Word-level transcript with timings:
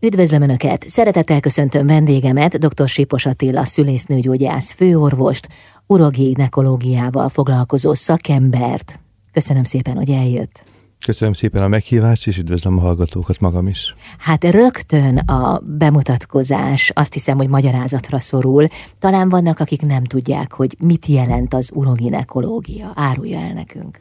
Üdvözlöm 0.00 0.42
Önöket! 0.42 0.88
Szeretettel 0.88 1.40
köszöntöm 1.40 1.86
vendégemet, 1.86 2.58
dr. 2.58 2.88
Sipos 2.88 3.26
Attila 3.26 3.64
szülésznőgyógyász 3.64 4.72
főorvost, 4.72 5.48
uroginekológiával 5.86 7.28
foglalkozó 7.28 7.94
szakembert. 7.94 9.00
Köszönöm 9.32 9.64
szépen, 9.64 9.96
hogy 9.96 10.10
eljött. 10.10 10.64
Köszönöm 11.06 11.32
szépen 11.32 11.62
a 11.62 11.68
meghívást, 11.68 12.26
és 12.26 12.38
üdvözlöm 12.38 12.78
a 12.78 12.80
hallgatókat 12.80 13.40
magam 13.40 13.68
is. 13.68 13.94
Hát 14.18 14.44
rögtön 14.44 15.16
a 15.16 15.60
bemutatkozás 15.78 16.90
azt 16.94 17.12
hiszem, 17.12 17.36
hogy 17.36 17.48
magyarázatra 17.48 18.18
szorul. 18.18 18.66
Talán 18.98 19.28
vannak, 19.28 19.60
akik 19.60 19.80
nem 19.80 20.04
tudják, 20.04 20.52
hogy 20.52 20.74
mit 20.84 21.06
jelent 21.06 21.54
az 21.54 21.70
uroginekológia. 21.74 22.92
Árulja 22.94 23.38
el 23.38 23.52
nekünk. 23.52 24.00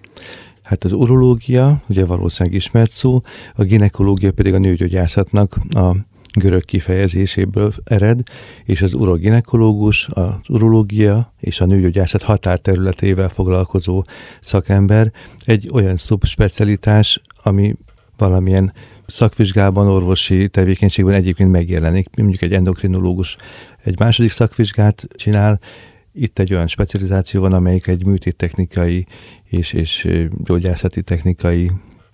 Hát 0.67 0.83
az 0.83 0.91
urológia, 0.91 1.81
ugye 1.89 2.05
valószínűleg 2.05 2.57
ismert 2.57 2.91
szó, 2.91 3.21
a 3.55 3.63
ginekológia 3.63 4.31
pedig 4.31 4.53
a 4.53 4.57
nőgyógyászatnak 4.57 5.59
a 5.69 5.95
görög 6.33 6.65
kifejezéséből 6.65 7.73
ered, 7.83 8.19
és 8.63 8.81
az 8.81 8.93
uroginekológus, 8.93 10.07
az 10.09 10.33
urológia 10.49 11.33
és 11.39 11.61
a 11.61 11.65
nőgyógyászat 11.65 12.23
határterületével 12.23 13.29
foglalkozó 13.29 14.03
szakember 14.39 15.11
egy 15.39 15.69
olyan 15.73 15.95
szubspecialitás, 15.95 17.21
ami 17.43 17.75
valamilyen 18.17 18.73
szakvizsgában, 19.05 19.87
orvosi 19.87 20.49
tevékenységben 20.49 21.15
egyébként 21.15 21.51
megjelenik. 21.51 22.07
Mondjuk 22.17 22.41
egy 22.41 22.53
endokrinológus 22.53 23.35
egy 23.83 23.99
második 23.99 24.31
szakvizsgát 24.31 25.07
csinál, 25.15 25.59
itt 26.17 26.39
egy 26.39 26.53
olyan 26.53 26.67
specializáció 26.67 27.41
van, 27.41 27.53
amelyik 27.53 27.87
egy 27.87 28.05
műtéttechnikai 28.05 29.05
és, 29.43 29.73
és 29.73 30.07
gyógyászati 30.43 31.01
technikai 31.01 31.71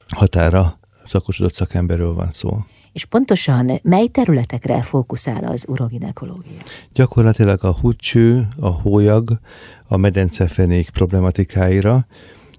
határa 0.07 0.79
szakosodott 1.05 1.53
szakemberről 1.53 2.13
van 2.13 2.31
szó. 2.31 2.57
És 2.91 3.05
pontosan 3.05 3.71
mely 3.83 4.07
területekre 4.07 4.81
fókuszál 4.81 5.43
az 5.43 5.65
uroginekológia? 5.69 6.59
Gyakorlatilag 6.93 7.63
a 7.63 7.77
húcső, 7.81 8.47
a 8.59 8.67
hólyag, 8.67 9.39
a 9.87 9.97
medencefenék 9.97 10.89
problematikáira, 10.89 12.07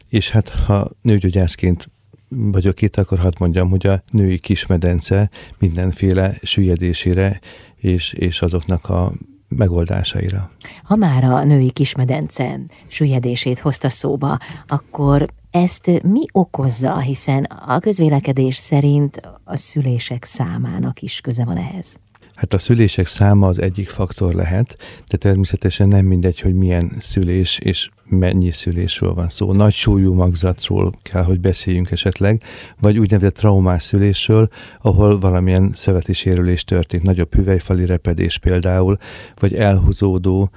és 0.09 0.31
hát 0.31 0.49
ha 0.49 0.91
nőgyógyászként 1.03 1.91
vagyok 2.29 2.83
itt, 2.83 2.97
akkor 2.97 3.19
hadd 3.19 3.35
mondjam, 3.39 3.71
hogy 3.71 3.87
a 3.87 4.03
női 4.11 4.39
kismedence 4.39 5.31
mindenféle 5.59 6.39
süllyedésére 6.43 7.41
és, 7.77 8.13
és 8.13 8.43
azoknak 8.43 8.89
a 8.89 9.13
megoldásaira. 9.57 10.51
Ha 10.83 10.97
már 10.97 11.25
a 11.25 11.45
női 11.45 11.71
kismedence 11.71 12.61
süllyedését 12.87 13.59
hozta 13.59 13.89
szóba, 13.89 14.39
akkor 14.67 15.25
ezt 15.51 16.03
mi 16.03 16.25
okozza, 16.33 16.99
hiszen 16.99 17.45
a 17.45 17.79
közvélekedés 17.79 18.57
szerint 18.57 19.21
a 19.45 19.57
szülések 19.57 20.25
számának 20.25 21.03
is 21.03 21.21
köze 21.21 21.45
van 21.45 21.57
ehhez? 21.57 21.97
Hát 22.35 22.55
a 22.55 22.59
szülések 22.59 23.07
száma 23.07 23.47
az 23.47 23.61
egyik 23.61 23.89
faktor 23.89 24.35
lehet, 24.35 24.77
de 25.07 25.17
természetesen 25.17 25.89
nem 25.89 26.05
mindegy, 26.05 26.41
hogy 26.41 26.55
milyen 26.55 26.93
szülés 26.99 27.59
és 27.59 27.91
mennyi 28.09 28.51
szülésről 28.51 29.15
van 29.15 29.29
szó. 29.29 29.53
Nagy 29.53 29.73
súlyú 29.73 30.15
magzatról 30.15 30.99
kell, 31.03 31.23
hogy 31.23 31.41
beszéljünk 31.41 31.91
esetleg, 31.91 32.43
vagy 32.81 32.99
úgynevezett 32.99 33.35
traumás 33.37 33.83
szülésről, 33.83 34.49
ahol 34.81 35.19
valamilyen 35.19 35.73
szöveti 35.75 36.13
sérülés 36.13 36.65
történt, 36.65 37.03
nagyobb 37.03 37.35
hüvelyfali 37.35 37.87
repedés 37.87 38.39
például, 38.39 38.97
vagy 39.35 39.55
elhúzódó, 39.55 40.51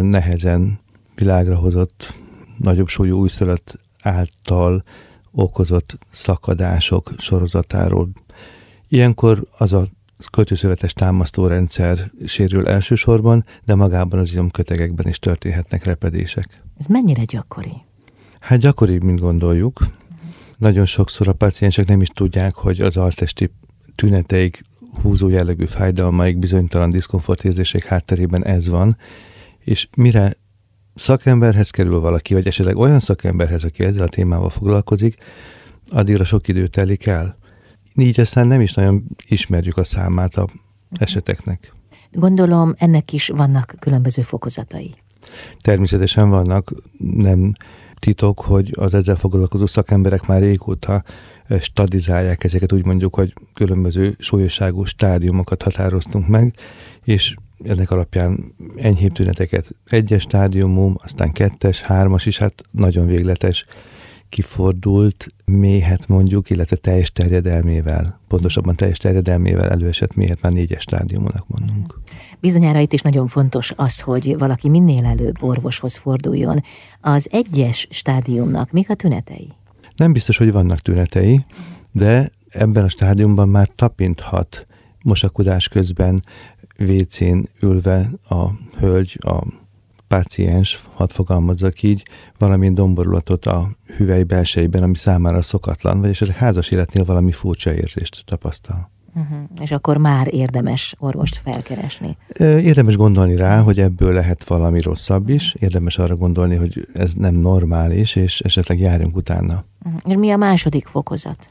nehezen 0.00 0.80
világra 1.14 1.56
hozott 1.56 2.14
nagyobb 2.56 2.88
súlyú 2.88 3.18
újszülött 3.18 3.80
által 4.02 4.84
okozott 5.30 5.98
szakadások 6.10 7.12
sorozatáról. 7.18 8.08
Ilyenkor 8.88 9.46
az 9.58 9.72
a 9.72 9.88
kötőszövetes 10.30 10.92
támasztórendszer 10.92 12.10
sérül 12.24 12.68
elsősorban, 12.68 13.44
de 13.64 13.74
magában 13.74 14.18
az 14.18 14.28
izomkötegekben 14.28 15.08
is 15.08 15.18
történhetnek 15.18 15.84
repedések. 15.84 16.62
Ez 16.78 16.86
mennyire 16.86 17.24
gyakori? 17.24 17.72
Hát 18.40 18.58
gyakori, 18.58 18.98
mint 18.98 19.20
gondoljuk. 19.20 19.86
Nagyon 20.56 20.86
sokszor 20.86 21.28
a 21.28 21.32
paciensek 21.32 21.86
nem 21.86 22.00
is 22.00 22.08
tudják, 22.08 22.54
hogy 22.54 22.80
az 22.80 22.96
altesti 22.96 23.52
tüneteik, 23.94 24.62
húzó 25.02 25.28
jellegű 25.28 25.64
fájdalmaik, 25.64 26.38
bizonytalan 26.38 26.90
diszkomfortérzések 26.90 27.84
hátterében 27.84 28.44
ez 28.44 28.68
van, 28.68 28.96
és 29.58 29.88
mire 29.96 30.36
szakemberhez 30.94 31.70
kerül 31.70 32.00
valaki, 32.00 32.34
vagy 32.34 32.46
esetleg 32.46 32.76
olyan 32.76 33.00
szakemberhez, 33.00 33.64
aki 33.64 33.84
ezzel 33.84 34.02
a 34.02 34.08
témával 34.08 34.50
foglalkozik, 34.50 35.16
addigra 35.90 36.24
sok 36.24 36.48
idő 36.48 36.66
telik 36.66 37.06
el. 37.06 37.38
Így 38.00 38.20
aztán 38.20 38.46
nem 38.46 38.60
is 38.60 38.72
nagyon 38.72 39.04
ismerjük 39.28 39.76
a 39.76 39.84
számát 39.84 40.34
a 40.34 40.48
eseteknek. 40.90 41.72
Gondolom, 42.12 42.72
ennek 42.76 43.12
is 43.12 43.28
vannak 43.28 43.74
különböző 43.78 44.22
fokozatai. 44.22 44.94
Természetesen 45.60 46.28
vannak, 46.28 46.72
nem 46.98 47.52
titok, 47.98 48.40
hogy 48.40 48.72
az 48.78 48.94
ezzel 48.94 49.16
foglalkozó 49.16 49.66
szakemberek 49.66 50.26
már 50.26 50.40
régóta 50.40 51.04
stadizálják 51.60 52.44
ezeket, 52.44 52.72
úgy 52.72 52.84
mondjuk, 52.84 53.14
hogy 53.14 53.34
különböző 53.54 54.16
súlyosságú 54.18 54.84
stádiumokat 54.84 55.62
határoztunk 55.62 56.28
meg, 56.28 56.54
és 57.04 57.34
ennek 57.64 57.90
alapján 57.90 58.54
enyhébb 58.76 59.12
tüneteket 59.12 59.74
egyes 59.86 60.22
stádiumú, 60.22 60.94
aztán 60.96 61.32
kettes, 61.32 61.80
hármas 61.80 62.26
is, 62.26 62.38
hát 62.38 62.62
nagyon 62.70 63.06
végletes, 63.06 63.64
kifordult 64.30 65.34
méhet 65.44 66.08
mondjuk, 66.08 66.50
illetve 66.50 66.76
teljes 66.76 67.12
terjedelmével, 67.12 68.20
pontosabban 68.28 68.76
teljes 68.76 68.98
terjedelmével 68.98 69.70
előesett 69.70 70.14
méhet 70.14 70.42
már 70.42 70.52
négyes 70.52 70.82
stádiumúnak 70.82 71.48
mondunk. 71.48 72.00
Bizonyára 72.40 72.78
itt 72.78 72.92
is 72.92 73.00
nagyon 73.00 73.26
fontos 73.26 73.72
az, 73.76 74.00
hogy 74.00 74.38
valaki 74.38 74.68
minél 74.68 75.04
előbb 75.04 75.42
orvoshoz 75.42 75.96
forduljon. 75.96 76.62
Az 77.00 77.28
egyes 77.30 77.86
stádiumnak 77.90 78.70
mik 78.70 78.90
a 78.90 78.94
tünetei? 78.94 79.48
Nem 79.96 80.12
biztos, 80.12 80.36
hogy 80.36 80.52
vannak 80.52 80.80
tünetei, 80.80 81.44
de 81.92 82.30
ebben 82.50 82.84
a 82.84 82.88
stádiumban 82.88 83.48
már 83.48 83.68
tapinthat 83.74 84.66
mosakodás 85.02 85.68
közben, 85.68 86.22
WC-n 86.78 87.48
ülve 87.60 88.10
a 88.28 88.48
hölgy, 88.78 89.18
a 89.20 89.44
páciens, 90.10 90.82
hadd 90.94 91.08
fogalmazzak 91.08 91.82
így, 91.82 92.02
valami 92.38 92.72
domborulatot 92.72 93.46
a 93.46 93.70
hüvely 93.96 94.22
belsejében, 94.22 94.82
ami 94.82 94.96
számára 94.96 95.42
szokatlan, 95.42 96.00
vagy 96.00 96.10
esetleg 96.10 96.36
házas 96.36 96.70
életnél 96.70 97.04
valami 97.04 97.32
furcsa 97.32 97.74
érzést 97.74 98.22
tapasztal. 98.26 98.90
Uh-huh. 99.14 99.38
És 99.60 99.70
akkor 99.70 99.96
már 99.96 100.34
érdemes 100.34 100.94
orvost 100.98 101.36
felkeresni. 101.36 102.16
Érdemes 102.38 102.96
gondolni 102.96 103.36
rá, 103.36 103.60
hogy 103.60 103.80
ebből 103.80 104.12
lehet 104.12 104.44
valami 104.44 104.80
rosszabb 104.80 105.28
is, 105.28 105.54
érdemes 105.58 105.98
arra 105.98 106.16
gondolni, 106.16 106.54
hogy 106.54 106.88
ez 106.92 107.12
nem 107.12 107.34
normális, 107.34 108.16
és 108.16 108.40
esetleg 108.40 108.78
járjunk 108.78 109.16
utána. 109.16 109.64
Uh-huh. 109.84 110.00
És 110.04 110.14
mi 110.14 110.30
a 110.30 110.36
második 110.36 110.86
fokozat? 110.86 111.50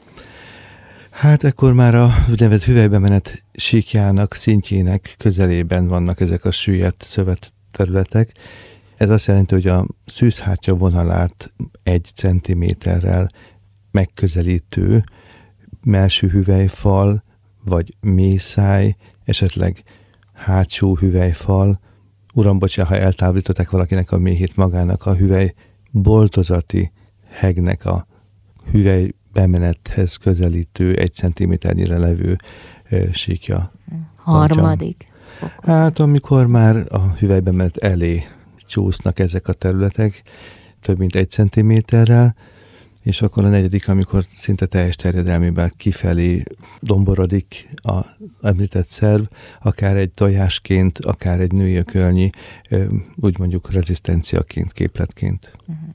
Hát 1.10 1.44
ekkor 1.44 1.72
már 1.72 1.94
a 1.94 2.14
úgynevezett 2.30 2.64
hüvelybemenet 2.64 3.42
síkjának, 3.52 4.34
szintjének 4.34 5.14
közelében 5.18 5.88
vannak 5.88 6.20
ezek 6.20 6.44
a 6.44 6.50
süllyedt 6.50 7.02
szövet 7.02 7.54
területek. 7.70 8.32
Ez 8.96 9.10
azt 9.10 9.26
jelenti, 9.26 9.54
hogy 9.54 9.66
a 9.66 9.86
szűzhátja 10.06 10.74
vonalát 10.74 11.54
egy 11.82 12.10
centiméterrel 12.14 13.28
megközelítő 13.90 15.04
melső 15.84 16.28
hüvelyfal, 16.28 17.22
vagy 17.64 17.94
mészáj, 18.00 18.96
esetleg 19.24 19.82
hátsó 20.32 20.96
hüvelyfal. 20.96 21.80
Uram, 22.34 22.58
bocsánat, 22.58 22.92
ha 22.92 22.98
eltávolították 22.98 23.70
valakinek 23.70 24.12
a 24.12 24.18
méhét 24.18 24.56
magának 24.56 25.06
a 25.06 25.14
hüvely 25.14 25.54
boltozati 25.90 26.92
hegnek 27.28 27.84
a 27.84 28.06
hüvely 28.70 29.12
bemenethez 29.32 30.16
közelítő 30.16 30.94
egy 30.94 31.12
centiméternyire 31.12 31.98
levő 31.98 32.36
síkja. 33.12 33.72
Harmadik. 34.16 35.09
Hát 35.62 35.98
amikor 35.98 36.46
már 36.46 36.84
a 36.88 36.98
hüvelybemenet 37.18 37.76
elé 37.76 38.26
csúsznak 38.66 39.18
ezek 39.18 39.48
a 39.48 39.52
területek, 39.52 40.22
több 40.80 40.98
mint 40.98 41.14
egy 41.14 41.30
centiméterrel, 41.30 42.34
és 43.02 43.22
akkor 43.22 43.44
a 43.44 43.48
negyedik, 43.48 43.88
amikor 43.88 44.24
szinte 44.28 44.66
teljes 44.66 44.96
terjedelmében 44.96 45.72
kifelé 45.76 46.42
domborodik 46.80 47.68
a 47.74 48.04
említett 48.42 48.86
szerv, 48.86 49.22
akár 49.62 49.96
egy 49.96 50.10
tojásként, 50.10 50.98
akár 50.98 51.40
egy 51.40 51.52
női 51.52 51.76
ökölnyi, 51.76 52.30
úgy 53.16 53.38
mondjuk 53.38 53.72
rezisztenciaként, 53.72 54.72
képletként. 54.72 55.50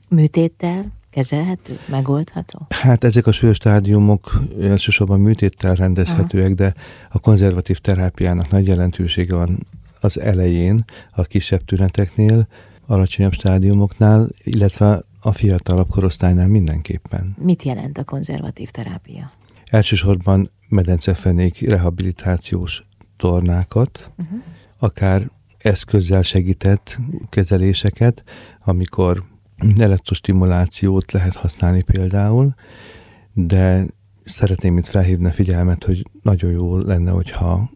Műtéttel? 0.08 0.84
kezelhető, 1.16 1.78
megoldható? 1.88 2.66
Hát 2.68 3.04
ezek 3.04 3.26
a 3.26 3.32
súlyos 3.32 3.56
stádiumok 3.56 4.40
elsősorban 4.60 5.20
műtéttel 5.20 5.74
rendezhetőek, 5.74 6.46
Aha. 6.46 6.54
de 6.54 6.74
a 7.10 7.18
konzervatív 7.18 7.78
terápiának 7.78 8.50
nagy 8.50 8.66
jelentősége 8.66 9.34
van 9.34 9.66
az 10.00 10.20
elején, 10.20 10.84
a 11.10 11.22
kisebb 11.22 11.64
tüneteknél, 11.64 12.46
alacsonyabb 12.86 13.32
stádiumoknál, 13.32 14.28
illetve 14.42 15.02
a 15.26 15.32
fiatalabb 15.32 15.88
korosztálynál 15.88 16.48
mindenképpen. 16.48 17.36
Mit 17.38 17.62
jelent 17.62 17.98
a 17.98 18.04
konzervatív 18.04 18.70
terápia? 18.70 19.30
Elsősorban 19.64 20.50
medencefenék 20.68 21.60
rehabilitációs 21.60 22.86
tornákat, 23.16 24.10
uh-huh. 24.16 24.38
akár 24.78 25.30
eszközzel 25.58 26.22
segített 26.22 26.98
kezeléseket, 27.28 28.24
amikor 28.64 29.24
elektrostimulációt 29.78 31.12
lehet 31.12 31.34
használni 31.34 31.82
például, 31.82 32.54
de 33.32 33.86
szeretném 34.24 34.78
itt 34.78 34.86
felhívni 34.86 35.26
a 35.26 35.32
figyelmet, 35.32 35.84
hogy 35.84 36.10
nagyon 36.22 36.50
jó 36.50 36.78
lenne, 36.78 37.10
hogyha 37.10 37.70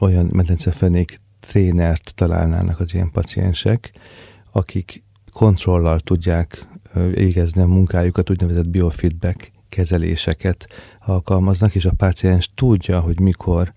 olyan 0.00 0.28
medencefenék 0.32 1.20
trénert 1.40 2.12
találnának 2.14 2.80
az 2.80 2.94
ilyen 2.94 3.10
paciensek, 3.10 3.92
akik 4.52 5.02
kontrollal 5.32 6.00
tudják 6.00 6.66
égezni 7.14 7.62
a 7.62 7.66
munkájukat, 7.66 8.30
úgynevezett 8.30 8.68
biofeedback 8.68 9.50
kezeléseket 9.68 10.66
alkalmaznak, 11.00 11.74
és 11.74 11.84
a 11.84 11.92
páciens 11.96 12.50
tudja, 12.54 13.00
hogy 13.00 13.20
mikor, 13.20 13.72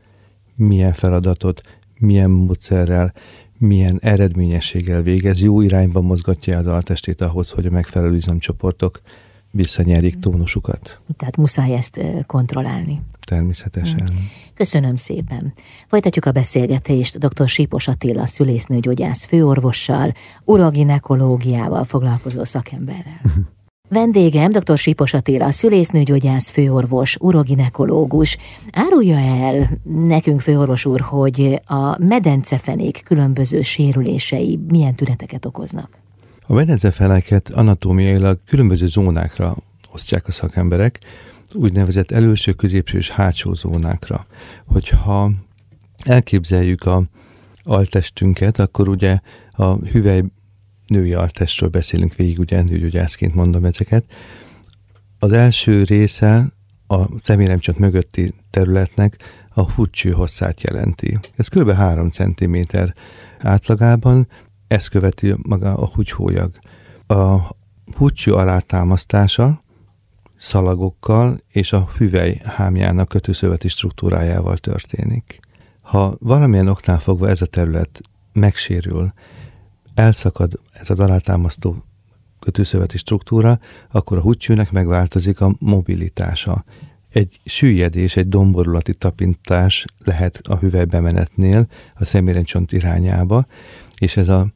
milyen 0.55 0.93
feladatot, 0.93 1.61
milyen 1.99 2.29
módszerrel, 2.29 3.13
milyen 3.57 3.99
eredményességgel 4.01 5.01
végez, 5.01 5.41
jó 5.41 5.61
irányba 5.61 6.01
mozgatja 6.01 6.57
az 6.57 6.67
altestét 6.67 7.21
ahhoz, 7.21 7.49
hogy 7.49 7.65
a 7.65 7.71
megfelelő 7.71 8.15
izomcsoportok 8.15 9.01
visszanyerik 9.57 10.19
tónusukat. 10.19 10.99
Tehát 11.17 11.37
muszáj 11.37 11.73
ezt 11.73 11.99
kontrollálni. 12.25 12.99
Természetesen. 13.27 14.07
Hmm. 14.07 14.29
Köszönöm 14.53 14.95
szépen. 14.95 15.53
Folytatjuk 15.87 16.25
a 16.25 16.31
beszélgetést 16.31 17.17
dr. 17.17 17.47
Sípos 17.47 17.87
Attila 17.87 18.25
szülésznőgyógyász 18.25 19.25
főorvossal, 19.25 20.11
uraginekológiával 20.43 21.83
foglalkozó 21.83 22.43
szakemberrel. 22.43 23.21
Vendégem 23.89 24.51
dr. 24.51 24.77
Sípos 24.77 25.13
Attila, 25.13 25.51
szülésznőgyógyász 25.51 26.49
főorvos, 26.49 27.17
uroginekológus. 27.19 28.37
Árulja 28.71 29.17
el 29.17 29.69
nekünk, 29.83 30.41
főorvos 30.41 30.85
úr, 30.85 31.01
hogy 31.01 31.59
a 31.65 32.03
medencefenék 32.03 33.01
különböző 33.05 33.61
sérülései 33.61 34.59
milyen 34.67 34.95
tüneteket 34.95 35.45
okoznak? 35.45 35.89
A 36.49 36.53
medencefeneket 36.53 37.49
anatómiailag 37.49 38.39
különböző 38.45 38.87
zónákra 38.87 39.57
osztják 39.91 40.27
a 40.27 40.31
szakemberek, 40.31 40.99
úgynevezett 41.53 42.11
előső, 42.11 42.51
középső 42.51 42.97
és 42.97 43.09
hátsó 43.09 43.53
zónákra. 43.53 44.25
Hogyha 44.65 45.31
elképzeljük 46.03 46.83
a 46.83 47.03
altestünket, 47.63 48.59
akkor 48.59 48.89
ugye 48.89 49.19
a 49.51 49.75
hüvely 49.75 50.23
női 50.87 51.13
altestről 51.13 51.69
beszélünk 51.69 52.15
végig, 52.15 52.39
ugye 52.39 52.61
nőgyógyászként 52.61 53.33
mondom 53.33 53.65
ezeket. 53.65 54.05
Az 55.19 55.31
első 55.31 55.83
része 55.83 56.51
a 56.87 57.19
szeméremcsont 57.19 57.77
mögötti 57.77 58.29
területnek 58.49 59.17
a 59.49 59.71
húcső 59.71 60.11
hosszát 60.11 60.61
jelenti. 60.61 61.19
Ez 61.35 61.47
kb. 61.47 61.71
3 61.71 62.09
cm 62.09 62.55
átlagában, 63.39 64.27
ezt 64.67 64.89
követi 64.89 65.35
maga 65.41 65.73
a 65.73 65.85
húgyhólyag. 65.93 66.51
A 67.07 67.55
húcső 67.95 68.33
alátámasztása 68.33 69.63
szalagokkal 70.37 71.39
és 71.51 71.73
a 71.73 71.89
hüvely 71.97 72.41
hámjának 72.43 73.07
kötőszöveti 73.07 73.67
struktúrájával 73.67 74.57
történik. 74.57 75.39
Ha 75.81 76.15
valamilyen 76.19 76.67
oknál 76.67 76.99
fogva 76.99 77.29
ez 77.29 77.41
a 77.41 77.45
terület 77.45 78.01
megsérül, 78.33 79.13
elszakad 79.93 80.59
ez 80.71 80.89
a 80.89 80.95
alátámasztó 80.97 81.75
kötőszöveti 82.39 82.97
struktúra, 82.97 83.59
akkor 83.91 84.17
a 84.17 84.21
húcsőnek 84.21 84.71
megváltozik 84.71 85.41
a 85.41 85.55
mobilitása. 85.59 86.63
Egy 87.09 87.39
süllyedés, 87.45 88.15
egy 88.15 88.27
domborulati 88.27 88.93
tapintás 88.93 89.85
lehet 90.03 90.41
a 90.47 90.55
hüvely 90.55 90.85
bemenetnél 90.85 91.67
a 91.95 92.05
szemérencsont 92.05 92.71
irányába, 92.71 93.45
és 93.97 94.17
ez 94.17 94.27
a 94.27 94.47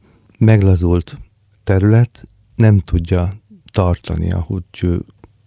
meglazult 0.44 1.18
terület 1.64 2.24
nem 2.54 2.78
tudja 2.78 3.32
tartani 3.72 4.32
a 4.32 4.40
húcső 4.40 5.04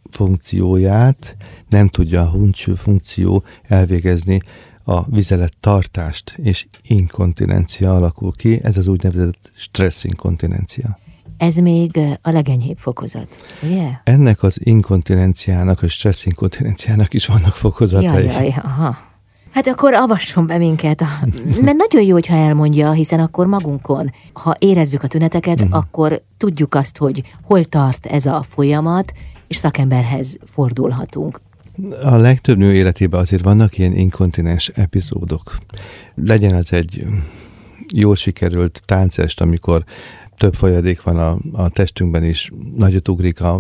funkcióját, 0.10 1.38
nem 1.70 1.88
tudja 1.88 2.22
a 2.22 2.30
húcső 2.30 2.76
funkció 2.76 3.44
elvégezni 3.64 4.42
a 4.84 5.10
vizelet 5.10 5.54
tartást, 5.60 6.38
és 6.42 6.68
inkontinencia 6.82 7.96
alakul 7.96 8.32
ki, 8.32 8.60
ez 8.64 8.78
az 8.78 8.88
úgynevezett 8.88 9.52
inkontinencia. 10.04 11.00
Ez 11.38 11.56
még 11.56 12.00
a 12.22 12.30
legenyhébb 12.30 12.78
fokozat, 12.78 13.36
ugye? 13.64 13.90
Ennek 14.04 14.44
az 14.44 14.58
inkontinenciának, 14.64 15.82
a 15.82 16.26
inkontinenciának 16.26 17.14
is 17.14 17.26
vannak 17.26 17.56
fokozatai. 17.56 18.26
Jaj, 18.26 18.34
jaj, 18.34 18.54
aha. 18.64 18.98
Hát 19.56 19.68
akkor 19.68 19.94
avasson 19.94 20.48
be 20.48 20.58
minket, 20.58 21.04
mert 21.62 21.78
nagyon 21.78 22.06
jó, 22.06 22.14
hogyha 22.14 22.36
elmondja, 22.36 22.92
hiszen 22.92 23.20
akkor 23.20 23.46
magunkon, 23.46 24.12
ha 24.34 24.54
érezzük 24.60 25.04
a 25.04 25.08
tüneteket, 25.08 25.62
uh-huh. 25.62 25.78
akkor 25.78 26.22
tudjuk 26.38 26.74
azt, 26.74 26.98
hogy 26.98 27.22
hol 27.44 27.64
tart 27.64 28.06
ez 28.06 28.26
a 28.26 28.42
folyamat, 28.42 29.12
és 29.48 29.56
szakemberhez 29.56 30.38
fordulhatunk. 30.46 31.42
A 32.04 32.16
legtöbb 32.16 32.58
nő 32.58 32.74
életében 32.74 33.20
azért 33.20 33.44
vannak 33.44 33.78
ilyen 33.78 33.94
inkontinens 33.94 34.68
epizódok. 34.68 35.58
Legyen 36.16 36.56
az 36.56 36.74
egy 36.74 37.06
jól 37.94 38.16
sikerült 38.16 38.82
táncest, 38.86 39.42
amikor 39.42 39.84
több 40.38 40.54
folyadék 40.54 41.04
van 41.04 41.18
a, 41.18 41.38
a 41.52 41.70
testünkben 41.70 42.24
is, 42.24 42.52
nagyot 42.76 43.08
ugrik 43.08 43.42
a, 43.42 43.54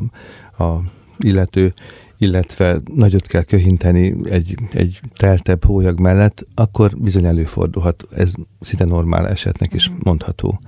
a 0.57 0.81
illető, 1.17 1.73
illetve 2.17 2.81
nagyot 2.93 3.27
kell 3.27 3.43
köhinteni 3.43 4.15
egy, 4.29 4.57
egy 4.71 4.99
teltebb 5.13 5.63
hólyag 5.63 5.99
mellett, 5.99 6.47
akkor 6.53 6.91
bizony 6.97 7.25
előfordulhat. 7.25 8.03
Ez 8.15 8.33
szinte 8.59 8.85
normál 8.85 9.27
esetnek 9.27 9.73
is 9.73 9.91
mondható. 9.99 10.59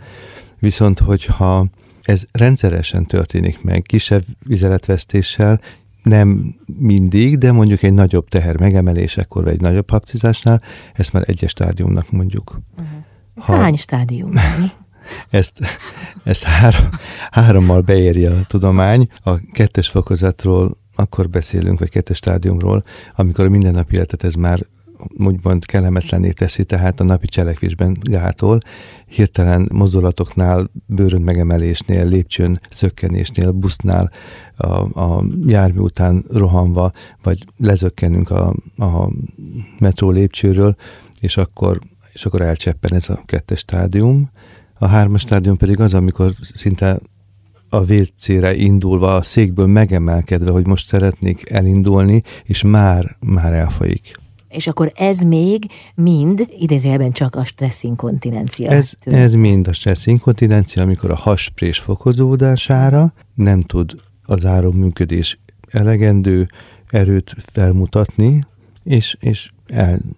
Viszont, 0.60 1.00
hogyha 1.00 1.68
ez 2.02 2.26
rendszeresen 2.32 3.06
történik 3.06 3.62
meg, 3.62 3.82
kisebb 3.82 4.24
vizeletvesztéssel, 4.44 5.62
nem 6.04 6.56
mindig, 6.78 7.38
de 7.38 7.52
mondjuk 7.52 7.84
egy 7.84 7.94
nagyobb 7.94 8.28
teher 8.28 8.60
megemelésekor, 8.60 9.44
vagy 9.44 9.54
egy 9.54 9.62
nagyobb 9.62 9.90
hapcizásnál, 9.90 10.62
ezt 10.94 11.14
már 11.14 11.24
egyes 11.30 11.50
stádiumnak 11.50 12.12
mondjuk. 12.12 12.60
Uh-huh. 12.78 12.98
Ha, 13.36 13.56
Hány 13.56 13.76
stádium? 13.76 14.34
ezt, 15.30 15.60
ezt 16.24 16.44
három, 16.44 16.90
hárommal 17.32 17.82
beéri 17.82 18.26
a 18.26 18.42
tudomány. 18.48 19.10
A 19.24 19.32
kettes 19.52 19.88
fokozatról 19.90 20.78
akkor 20.98 21.30
beszélünk, 21.30 21.80
vagy 21.80 21.90
kettes 21.90 22.18
stádiumról, 22.18 22.84
amikor 23.16 23.46
a 23.46 23.50
mindennapi 23.50 23.96
életet 23.96 24.24
ez 24.24 24.34
már 24.34 24.66
úgymond 25.18 25.66
kellemetlenné 25.66 26.32
teszi, 26.32 26.64
tehát 26.64 27.00
a 27.00 27.04
napi 27.04 27.28
cselekvésben 27.28 27.98
gátol, 28.02 28.60
hirtelen 29.06 29.70
mozdulatoknál, 29.74 30.70
bőrön 30.86 31.22
megemelésnél, 31.22 32.08
lépcsőn 32.08 32.60
szökkenésnél, 32.70 33.52
busznál, 33.52 34.12
a, 34.56 35.02
a 35.02 35.24
jármű 35.46 35.80
után 35.80 36.26
rohanva, 36.30 36.92
vagy 37.24 37.46
lezökkenünk 37.58 38.30
a, 38.30 38.56
a 38.78 39.12
metró 39.80 40.10
lépcsőről, 40.10 40.76
és 41.20 41.38
akkor, 41.38 41.80
és 42.14 42.26
akkor 42.26 42.42
elcseppen 42.42 42.94
ez 42.94 43.10
a 43.10 43.22
kettes 43.26 43.60
stádium. 43.60 44.30
A 44.74 44.88
hármas 44.88 45.22
stádium 45.22 45.58
pedig 45.58 45.80
az, 45.80 45.94
amikor 45.94 46.32
szinte 46.42 47.00
a 47.70 47.94
WC-re 47.94 48.56
indulva, 48.56 49.16
a 49.16 49.22
székből 49.22 49.68
megemelkedve, 49.68 50.52
hogy 50.52 50.68
most 50.68 50.88
szeretnék 50.88 51.50
elindulni, 51.50 52.24
és 52.44 52.64
már, 52.64 53.18
már 53.20 53.54
elfolyik. 53.54 54.12
És 54.50 54.68
akkor 54.68 54.92
ez 54.96 55.22
még 55.22 55.66
mind, 55.96 56.48
idézőjelben 56.60 57.12
csak 57.12 57.36
a 57.36 57.44
stresszinkontinencia. 57.44 58.70
Ez, 58.70 58.94
ez 59.00 59.34
mind 59.34 59.68
a 59.68 59.74
stresszinkontinencia, 59.74 60.82
amikor 60.82 61.12
a 61.12 61.16
hasprés 61.16 61.80
fokozódására 61.80 63.14
nem 63.34 63.62
tud 63.62 63.96
az 64.24 64.46
áromműködés 64.46 65.40
elegendő 65.70 66.48
erőt 66.88 67.36
felmutatni, 67.54 68.46
és, 68.84 69.18
és 69.20 69.50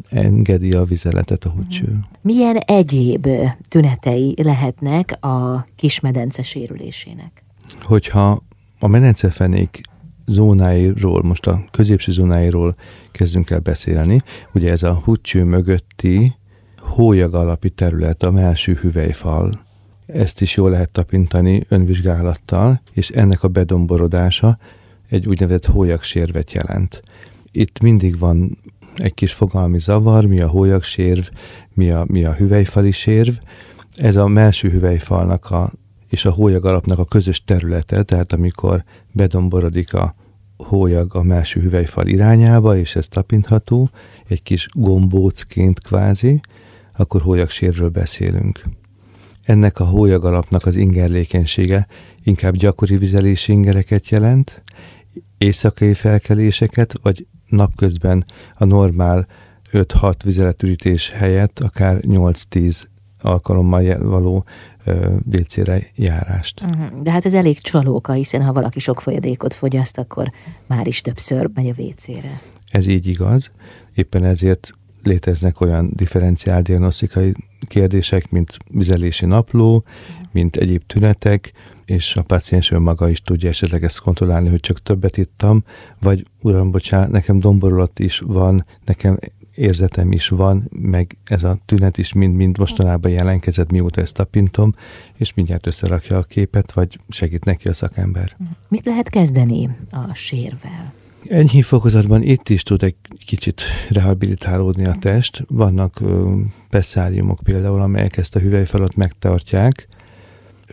elengedi 0.09 0.71
a 0.71 0.83
vizeletet 0.83 1.43
a 1.43 1.49
húcső. 1.49 1.99
Milyen 2.21 2.57
egyéb 2.57 3.27
tünetei 3.69 4.33
lehetnek 4.43 5.25
a 5.25 5.65
kismedence 5.75 6.41
sérülésének? 6.41 7.43
Hogyha 7.81 8.43
a 8.79 8.87
medencefenék 8.87 9.81
zónáiról, 10.25 11.21
most 11.23 11.47
a 11.47 11.63
középső 11.71 12.11
zónáiról 12.11 12.75
kezdünk 13.11 13.49
el 13.49 13.59
beszélni. 13.59 14.21
Ugye 14.53 14.69
ez 14.69 14.83
a 14.83 14.93
húcső 14.93 15.43
mögötti 15.43 16.35
hólyag 16.79 17.33
alapi 17.33 17.69
terület, 17.69 18.23
a 18.23 18.31
melső 18.31 18.73
hüvelyfal. 18.81 19.67
Ezt 20.05 20.41
is 20.41 20.55
jól 20.55 20.69
lehet 20.69 20.91
tapintani 20.91 21.65
önvizsgálattal, 21.67 22.81
és 22.93 23.09
ennek 23.09 23.43
a 23.43 23.47
bedomborodása 23.47 24.57
egy 25.09 25.27
úgynevezett 25.27 25.65
hólyagsérvet 25.65 26.51
jelent. 26.51 27.01
Itt 27.51 27.79
mindig 27.79 28.19
van 28.19 28.57
egy 28.99 29.13
kis 29.13 29.33
fogalmi 29.33 29.79
zavar, 29.79 30.25
mi 30.25 30.39
a 30.39 30.47
hólyagsérv, 30.47 31.27
mi 31.73 31.91
a, 31.91 32.05
mi 32.07 32.25
a 32.25 32.33
hüvelyfali 32.33 32.91
sérv. 32.91 33.33
Ez 33.95 34.15
a 34.15 34.27
melső 34.27 34.69
hüvelyfalnak 34.69 35.51
a, 35.51 35.71
és 36.09 36.25
a 36.25 36.31
hólyag 36.31 36.65
alapnak 36.65 36.99
a 36.99 37.05
közös 37.05 37.43
területe, 37.43 38.03
tehát 38.03 38.33
amikor 38.33 38.83
bedomborodik 39.11 39.93
a 39.93 40.15
hólyag 40.57 41.15
a 41.15 41.23
melső 41.23 41.61
hüvelyfal 41.61 42.07
irányába, 42.07 42.77
és 42.77 42.95
ez 42.95 43.07
tapintható, 43.07 43.89
egy 44.27 44.43
kis 44.43 44.65
gombócként 44.71 45.79
kvázi, 45.79 46.41
akkor 46.97 47.21
hólyagsérről 47.21 47.89
beszélünk. 47.89 48.61
Ennek 49.43 49.79
a 49.79 49.85
hólyag 49.85 50.25
alapnak 50.25 50.65
az 50.65 50.75
ingerlékenysége 50.75 51.87
inkább 52.23 52.55
gyakori 52.55 52.97
vizelési 52.97 53.51
ingereket 53.51 54.09
jelent, 54.09 54.63
éjszakai 55.37 55.93
felkeléseket, 55.93 56.93
vagy 57.01 57.27
napközben 57.47 58.25
a 58.53 58.65
normál 58.65 59.27
5-6 59.71 60.13
vizeletürítés 60.23 61.09
helyett 61.09 61.59
akár 61.59 61.99
8-10 62.01 62.83
alkalommal 63.21 63.97
való 63.97 64.45
WC-re 65.31 65.87
járást. 65.95 66.61
Mhm. 66.61 67.01
De 67.03 67.11
hát 67.11 67.25
ez 67.25 67.33
elég 67.33 67.59
csalóka, 67.59 68.13
hiszen 68.13 68.43
ha 68.43 68.53
valaki 68.53 68.79
sok 68.79 69.01
folyadékot 69.01 69.53
fogyaszt, 69.53 69.97
akkor 69.97 70.31
már 70.67 70.87
is 70.87 71.01
többször 71.01 71.49
megy 71.53 71.67
a 71.67 71.81
WC-re. 71.81 72.41
Ez 72.71 72.87
így 72.87 73.07
igaz. 73.07 73.51
Éppen 73.93 74.23
ezért 74.23 74.71
léteznek 75.03 75.61
olyan 75.61 75.91
differenciál 75.93 76.61
diagnosztikai 76.61 77.33
kérdések, 77.67 78.29
mint 78.29 78.57
vizelési 78.67 79.25
napló, 79.25 79.83
mint 80.31 80.55
egyéb 80.55 80.85
tünetek, 80.85 81.51
és 81.89 82.15
a 82.15 82.21
páciens 82.21 82.71
önmaga 82.71 83.09
is 83.09 83.21
tudja 83.21 83.49
esetleg 83.49 83.83
ezt 83.83 83.99
kontrollálni, 83.99 84.49
hogy 84.49 84.59
csak 84.59 84.83
többet 84.83 85.17
ittam, 85.17 85.63
vagy 85.99 86.25
uram, 86.41 86.71
bocsánat, 86.71 87.09
nekem 87.09 87.39
domborulat 87.39 87.99
is 87.99 88.19
van, 88.19 88.65
nekem 88.85 89.19
érzetem 89.55 90.11
is 90.11 90.27
van, 90.27 90.69
meg 90.69 91.17
ez 91.23 91.43
a 91.43 91.57
tünet 91.65 91.97
is 91.97 92.13
mind-mind 92.13 92.57
mostanában 92.57 93.11
jelenkezett, 93.11 93.71
mióta 93.71 94.01
ezt 94.01 94.13
tapintom, 94.13 94.75
és 95.17 95.33
mindjárt 95.33 95.67
összerakja 95.67 96.17
a 96.17 96.23
képet, 96.23 96.71
vagy 96.71 96.99
segít 97.09 97.45
neki 97.45 97.67
a 97.67 97.73
szakember. 97.73 98.37
Mit 98.67 98.85
lehet 98.85 99.09
kezdeni 99.09 99.69
a 99.91 100.13
sérvel? 100.13 100.93
Enyhi 101.27 101.61
fokozatban 101.61 102.23
itt 102.23 102.49
is 102.49 102.63
tud 102.63 102.83
egy 102.83 102.95
kicsit 103.25 103.61
rehabilitálódni 103.89 104.85
a 104.85 104.95
test. 104.99 105.43
Vannak 105.47 106.01
pesszáriumok 106.69 107.39
például, 107.43 107.81
amelyek 107.81 108.17
ezt 108.17 108.35
a 108.35 108.39
hüvelyfalat 108.39 108.95
megtartják. 108.95 109.87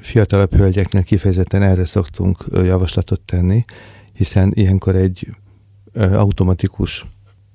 Fiatalabb 0.01 0.55
hölgyeknél 0.55 1.03
kifejezetten 1.03 1.63
erre 1.63 1.85
szoktunk 1.85 2.45
javaslatot 2.53 3.21
tenni, 3.21 3.65
hiszen 4.13 4.53
ilyenkor 4.55 4.95
egy 4.95 5.37
automatikus 5.95 7.07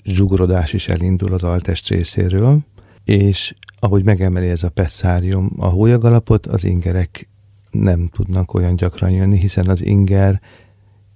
zsugorodás 0.04 0.74
is 0.74 0.88
elindul 0.88 1.34
az 1.34 1.44
altest 1.44 1.90
részéről, 1.90 2.60
és 3.04 3.54
ahogy 3.80 4.04
megemeli 4.04 4.48
ez 4.48 4.64
a 4.64 4.70
pesszárium 4.70 5.52
a 5.58 5.68
hólyagalapot, 5.68 6.46
az 6.46 6.64
ingerek 6.64 7.30
nem 7.72 8.08
tudnak 8.08 8.54
olyan 8.54 8.76
gyakran 8.76 9.12
jönni, 9.12 9.38
hiszen 9.38 9.68
az 9.70 9.86
inger 9.86 10.42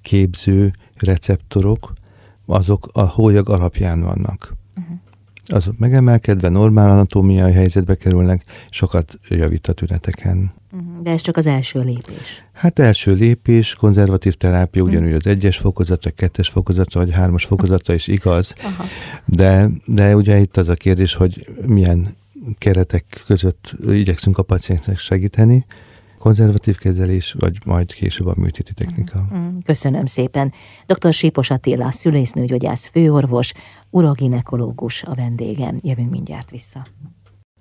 képző 0.01 0.73
receptorok, 0.95 1.93
azok 2.45 2.87
a 2.91 3.01
hólyag 3.01 3.49
alapján 3.49 4.01
vannak. 4.01 4.54
Azok 5.45 5.77
megemelkedve 5.77 6.49
normál 6.49 6.89
anatómiai 6.89 7.51
helyzetbe 7.51 7.95
kerülnek, 7.95 8.43
sokat 8.69 9.19
javít 9.29 9.67
a 9.67 9.73
tüneteken. 9.73 10.53
Uh-huh. 10.71 11.01
De 11.03 11.11
ez 11.11 11.21
csak 11.21 11.37
az 11.37 11.47
első 11.47 11.79
lépés. 11.79 12.43
Hát 12.53 12.79
első 12.79 13.13
lépés, 13.13 13.73
konzervatív 13.73 14.33
terápia 14.33 14.81
uh-huh. 14.81 14.97
ugyanúgy 14.97 15.15
az 15.15 15.27
egyes 15.27 15.57
fokozatra, 15.57 16.11
kettes 16.11 16.49
fokozatra, 16.49 16.99
vagy 16.99 17.13
hármas 17.13 17.45
fokozatra 17.45 17.93
is 17.93 18.07
igaz, 18.07 18.53
Aha. 18.63 18.83
de, 19.25 19.69
de 19.85 20.15
ugye 20.15 20.37
itt 20.37 20.57
az 20.57 20.69
a 20.69 20.75
kérdés, 20.75 21.13
hogy 21.13 21.49
milyen 21.65 22.05
keretek 22.57 23.05
között 23.25 23.75
igyekszünk 23.87 24.37
a 24.37 24.43
paciensnek 24.43 24.97
segíteni, 24.97 25.65
konzervatív 26.25 26.77
kezelés, 26.77 27.35
vagy 27.39 27.57
majd 27.65 27.93
később 27.93 28.27
a 28.27 28.33
műtéti 28.37 28.73
technika. 28.73 29.27
Mm-hmm. 29.33 29.55
Köszönöm 29.63 30.05
szépen. 30.05 30.53
Dr. 30.85 31.13
Sípos 31.13 31.49
Attila, 31.49 31.91
szülésznőgyógyász 31.91 32.85
főorvos, 32.85 33.51
uraginekológus 33.89 35.03
a 35.03 35.15
vendégem. 35.15 35.75
Jövünk 35.83 36.11
mindjárt 36.11 36.51
vissza. 36.51 36.87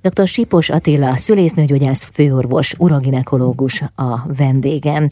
Dr. 0.01 0.27
Sípos 0.27 0.71
Attila, 0.71 1.17
szülésznőgyógyász 1.17 2.05
főorvos, 2.05 2.75
uraginekológus 2.79 3.83
a 3.95 4.27
vendégem. 4.37 5.09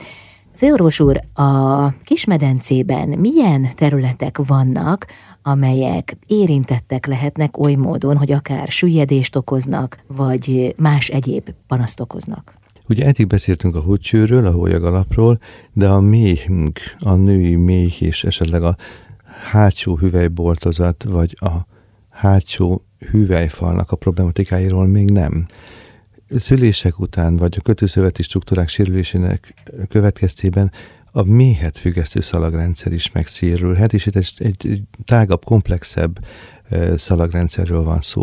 Főorvos 0.54 1.00
úr, 1.00 1.20
a 1.34 1.88
Kismedencében 2.04 3.08
milyen 3.08 3.66
területek 3.74 4.38
vannak, 4.46 5.06
amelyek 5.42 6.16
érintettek 6.26 7.06
lehetnek 7.06 7.58
oly 7.58 7.74
módon, 7.74 8.16
hogy 8.16 8.32
akár 8.32 8.68
süllyedést 8.68 9.36
okoznak, 9.36 9.98
vagy 10.06 10.74
más 10.82 11.08
egyéb 11.08 11.50
panaszt 11.66 12.00
okoznak? 12.00 12.60
Ugye 12.92 13.06
eddig 13.06 13.26
beszéltünk 13.26 13.74
a 13.74 13.80
húcsőről, 13.80 14.46
a 14.46 14.50
hólyag 14.50 15.06
de 15.72 15.88
a 15.88 16.00
méhünk, 16.00 16.80
a 16.98 17.14
női 17.14 17.54
méh 17.54 18.02
és 18.02 18.24
esetleg 18.24 18.62
a 18.62 18.76
hátsó 19.50 19.96
hüvelyboltozat, 19.96 21.02
vagy 21.02 21.34
a 21.40 21.66
hátsó 22.10 22.84
hüvelyfalnak 23.10 23.90
a 23.90 23.96
problematikáiról 23.96 24.86
még 24.86 25.10
nem. 25.10 25.46
Szülések 26.36 26.98
után, 26.98 27.36
vagy 27.36 27.56
a 27.58 27.62
kötőszöveti 27.62 28.22
struktúrák 28.22 28.68
sérülésének 28.68 29.54
következtében 29.88 30.72
a 31.12 31.22
méhet 31.22 31.78
függesztő 31.78 32.20
szalagrendszer 32.20 32.92
is 32.92 33.12
megszérülhet, 33.12 33.92
és 33.92 34.06
itt 34.06 34.16
egy, 34.16 34.32
egy 34.38 34.82
tágabb, 35.04 35.44
komplexebb 35.44 36.18
szalagrendszerről 36.94 37.82
van 37.82 38.00
szó. 38.00 38.22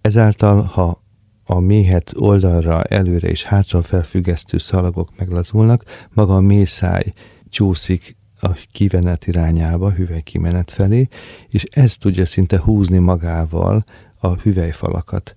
Ezáltal, 0.00 0.62
ha 0.62 1.04
a 1.46 1.60
méhet 1.60 2.12
oldalra, 2.16 2.82
előre 2.82 3.28
és 3.28 3.44
hátra 3.44 3.82
felfüggesztő 3.82 4.58
szalagok 4.58 5.08
meglazulnak, 5.16 5.84
maga 6.12 6.34
a 6.34 6.40
mészáj 6.40 7.12
csúszik 7.48 8.16
a 8.40 8.48
kivenet 8.72 9.26
irányába, 9.26 9.90
hüvelykimenet 9.90 10.70
felé, 10.70 11.08
és 11.48 11.64
ez 11.64 11.96
tudja 11.96 12.26
szinte 12.26 12.60
húzni 12.60 12.98
magával 12.98 13.84
a 14.18 14.34
hüvelyfalakat. 14.34 15.36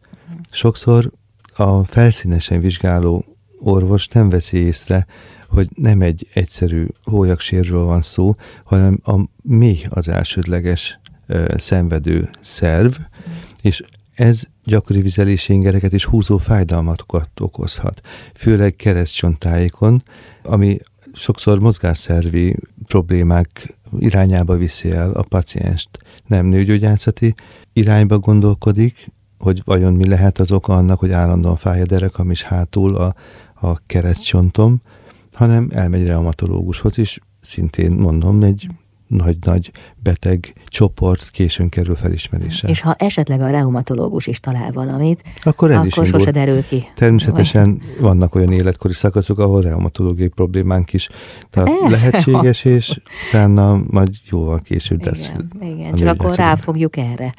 Sokszor 0.51 1.11
a 1.55 1.83
felszínesen 1.83 2.59
vizsgáló 2.59 3.25
orvos 3.59 4.07
nem 4.07 4.29
veszi 4.29 4.57
észre, 4.57 5.05
hogy 5.47 5.69
nem 5.75 6.01
egy 6.01 6.27
egyszerű 6.33 6.85
hólyagsérről 7.03 7.83
van 7.83 8.01
szó, 8.01 8.35
hanem 8.63 8.99
a 9.03 9.19
méh 9.41 9.85
az 9.89 10.07
elsődleges 10.07 10.99
ö, 11.27 11.53
szenvedő 11.57 12.29
szerv, 12.41 12.93
és 13.61 13.83
ez 14.19 14.43
gyakori 14.63 15.01
vizelési 15.01 15.53
ingereket 15.53 15.93
és 15.93 16.05
húzó 16.05 16.37
fájdalmatokat 16.37 17.29
okozhat, 17.39 18.01
főleg 18.33 18.75
keresztcsontáikon, 18.75 20.03
ami 20.43 20.77
sokszor 21.13 21.59
mozgásszervi 21.59 22.55
problémák 22.87 23.77
irányába 23.99 24.55
viszi 24.57 24.91
el 24.91 25.11
a 25.11 25.21
pacienst. 25.21 25.89
Nem 26.27 26.45
nőgyógyászati 26.45 27.33
irányba 27.73 28.19
gondolkodik, 28.19 29.11
hogy 29.37 29.61
vajon 29.65 29.93
mi 29.93 30.07
lehet 30.07 30.39
az 30.39 30.51
oka 30.51 30.73
annak, 30.73 30.99
hogy 30.99 31.11
állandóan 31.11 31.55
fáj 31.55 31.81
a 31.81 31.85
derekam 31.85 32.29
és 32.29 32.43
hátul 32.43 32.95
a, 32.95 33.15
a 33.53 33.79
keresztcsontom, 33.85 34.81
hanem 35.33 35.69
elmegy 35.73 36.05
reumatológushoz, 36.05 36.97
és 36.97 37.19
szintén 37.39 37.91
mondom, 37.91 38.43
egy 38.43 38.67
nagy-nagy 39.09 39.71
beteg 40.03 40.53
csoport 40.67 41.29
későn 41.29 41.69
kerül 41.69 41.95
felismerésre. 41.95 42.69
És 42.69 42.81
ha 42.81 42.93
esetleg 42.93 43.41
a 43.41 43.49
reumatológus 43.49 44.27
is 44.27 44.39
talál 44.39 44.71
valamit, 44.71 45.23
akkor, 45.43 45.71
ez 45.71 45.77
akkor 45.77 46.03
is 46.03 46.09
sose 46.09 46.31
derül 46.31 46.63
ki. 46.63 46.83
Természetesen 46.95 47.69
Vagy? 47.69 48.01
vannak 48.01 48.35
olyan 48.35 48.51
életkori 48.51 48.93
szakaszok, 48.93 49.39
ahol 49.39 49.61
reumatológiai 49.61 50.27
problémánk 50.27 50.93
is 50.93 51.09
tehát 51.49 51.69
lehetséges, 51.89 52.65
és 52.65 53.01
utána 53.29 53.81
majd 53.87 54.09
jóval 54.29 54.59
később 54.61 54.99
igen, 54.99 55.13
lesz. 55.13 55.31
Igen, 55.61 55.95
csak 55.95 56.07
akkor 56.07 56.35
ráfogjuk 56.35 56.97
erre 56.97 57.33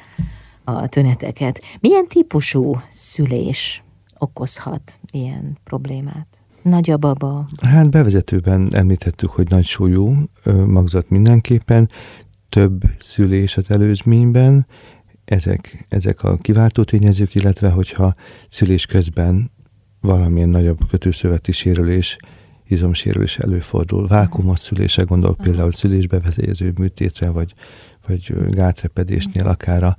a 0.63 0.87
tüneteket. 0.87 1.61
Milyen 1.79 2.07
típusú 2.07 2.75
szülés 2.89 3.83
okozhat 4.17 4.99
ilyen 5.11 5.57
problémát? 5.63 6.40
Nagy 6.61 6.91
a 6.91 6.97
baba. 6.97 7.49
Hát 7.61 7.89
bevezetőben 7.89 8.69
említettük, 8.73 9.29
hogy 9.29 9.49
nagy 9.49 9.65
súlyú 9.65 10.13
magzat 10.65 11.09
mindenképpen, 11.09 11.89
több 12.49 12.81
szülés 12.99 13.57
az 13.57 13.71
előzményben, 13.71 14.65
ezek, 15.25 15.85
ezek 15.89 16.23
a 16.23 16.37
kiváltó 16.37 16.83
tényezők, 16.83 17.35
illetve 17.35 17.69
hogyha 17.69 18.15
szülés 18.47 18.85
közben 18.85 19.51
valamilyen 20.01 20.49
nagyobb 20.49 20.79
kötőszöveti 20.89 21.51
sérülés, 21.51 22.17
izomsérülés 22.67 23.37
előfordul. 23.37 24.07
Vákumos 24.07 24.59
szülése, 24.59 25.03
gondolok 25.03 25.37
például 25.37 25.71
szülésbevezéző 25.71 26.73
műtétre, 26.77 27.29
vagy, 27.29 27.53
vagy 28.07 28.33
gátrepedésnél 28.49 29.47
akár 29.47 29.83
a 29.83 29.97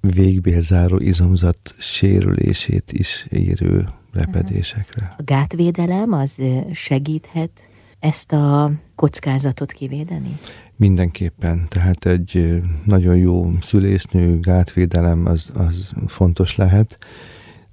végbélzáró 0.00 0.98
izomzat 0.98 1.74
sérülését 1.78 2.92
is 2.92 3.26
érő 3.30 3.88
repedésekre. 4.12 5.14
A 5.18 5.22
gátvédelem 5.22 6.12
az 6.12 6.42
segíthet 6.72 7.68
ezt 7.98 8.32
a 8.32 8.70
kockázatot 8.94 9.72
kivédeni? 9.72 10.38
Mindenképpen. 10.76 11.66
Tehát 11.68 12.06
egy 12.06 12.62
nagyon 12.84 13.16
jó 13.16 13.52
szülésznő 13.60 14.38
gátvédelem 14.38 15.26
az, 15.26 15.50
az 15.54 15.92
fontos 16.06 16.56
lehet, 16.56 16.98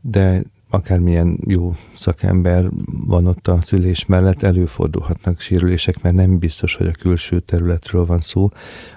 de 0.02 0.42
akármilyen 0.70 1.40
jó 1.48 1.76
szakember 1.94 2.70
van 3.06 3.28
ott 3.28 3.48
a 3.48 3.62
szülés 3.62 4.06
mellett, 4.06 4.42
előfordulhatnak 4.42 5.40
sérülések, 5.40 6.02
mert 6.02 6.16
nem 6.16 6.38
biztos, 6.40 6.76
hogy 6.76 6.88
a 6.88 6.92
külső 6.92 7.40
területről 7.40 8.06
van 8.06 8.22
szó, 8.22 8.50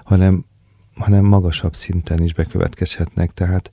hanem, 0.03 0.45
hanem 0.99 1.25
magasabb 1.25 1.73
szinten 1.75 2.23
is 2.23 2.33
bekövetkezhetnek, 2.33 3.31
tehát 3.31 3.71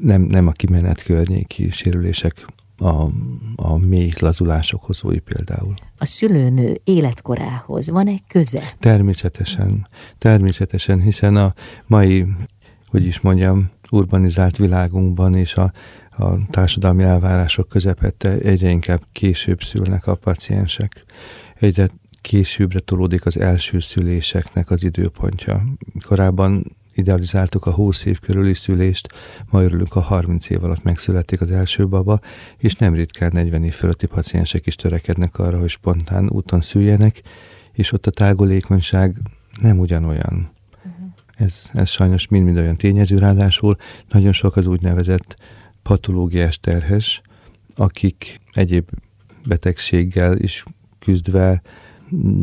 nem, 0.00 0.22
nem 0.22 0.46
a 0.46 0.52
kimenet 0.52 1.02
környéki 1.02 1.70
sérülések 1.70 2.46
a, 2.78 3.06
a 3.56 3.76
mély 3.76 4.12
lazulások 4.18 4.84
hozói 4.84 5.18
például. 5.18 5.74
A 5.98 6.04
szülőnő 6.04 6.80
életkorához 6.84 7.90
van 7.90 8.06
egy 8.06 8.22
köze? 8.28 8.62
Természetesen, 8.78 9.86
természetesen, 10.18 11.00
hiszen 11.00 11.36
a 11.36 11.54
mai, 11.86 12.26
hogy 12.86 13.06
is 13.06 13.20
mondjam, 13.20 13.70
urbanizált 13.90 14.56
világunkban 14.56 15.34
és 15.34 15.54
a, 15.54 15.72
a 16.10 16.46
társadalmi 16.50 17.02
elvárások 17.02 17.68
közepette 17.68 18.30
egyre 18.30 18.68
inkább 18.68 19.02
később 19.12 19.62
szülnek 19.62 20.06
a 20.06 20.14
paciensek. 20.14 21.04
Egyre 21.54 21.90
későbbre 22.20 22.78
tolódik 22.78 23.26
az 23.26 23.38
első 23.38 23.80
szüléseknek 23.80 24.70
az 24.70 24.84
időpontja. 24.84 25.64
Korábban 26.06 26.76
idealizáltuk 26.98 27.66
a 27.66 27.72
20 27.72 28.04
év 28.04 28.18
körüli 28.18 28.54
szülést, 28.54 29.08
ma 29.50 29.62
örülünk 29.62 29.94
a 29.94 30.00
30 30.00 30.50
év 30.50 30.64
alatt 30.64 30.82
megszületik 30.82 31.40
az 31.40 31.50
első 31.50 31.88
baba, 31.88 32.20
és 32.56 32.74
nem 32.74 32.94
ritkán 32.94 33.30
40 33.32 33.64
év 33.64 33.74
fölötti 33.74 34.06
paciensek 34.06 34.66
is 34.66 34.74
törekednek 34.76 35.38
arra, 35.38 35.58
hogy 35.58 35.68
spontán 35.68 36.28
úton 36.30 36.60
szüljenek, 36.60 37.22
és 37.72 37.92
ott 37.92 38.06
a 38.06 38.10
tágolékonyság 38.10 39.16
nem 39.60 39.78
ugyanolyan. 39.78 40.50
Uh-huh. 40.76 41.12
Ez, 41.36 41.70
ez 41.72 41.88
sajnos 41.88 42.28
mind-mind 42.28 42.56
olyan 42.56 42.76
tényező, 42.76 43.18
ráadásul 43.18 43.76
nagyon 44.08 44.32
sok 44.32 44.56
az 44.56 44.66
úgynevezett 44.66 45.36
patológiás 45.82 46.58
terhes, 46.58 47.20
akik 47.74 48.40
egyéb 48.52 48.88
betegséggel 49.44 50.38
is 50.38 50.64
küzdve, 50.98 51.62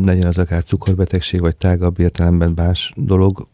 legyen 0.03 0.27
az 0.27 0.37
akár 0.37 0.63
cukorbetegség, 0.63 1.39
vagy 1.39 1.55
tágabb 1.55 1.99
értelemben 1.99 2.51
más 2.55 2.93
dolog, 2.95 3.47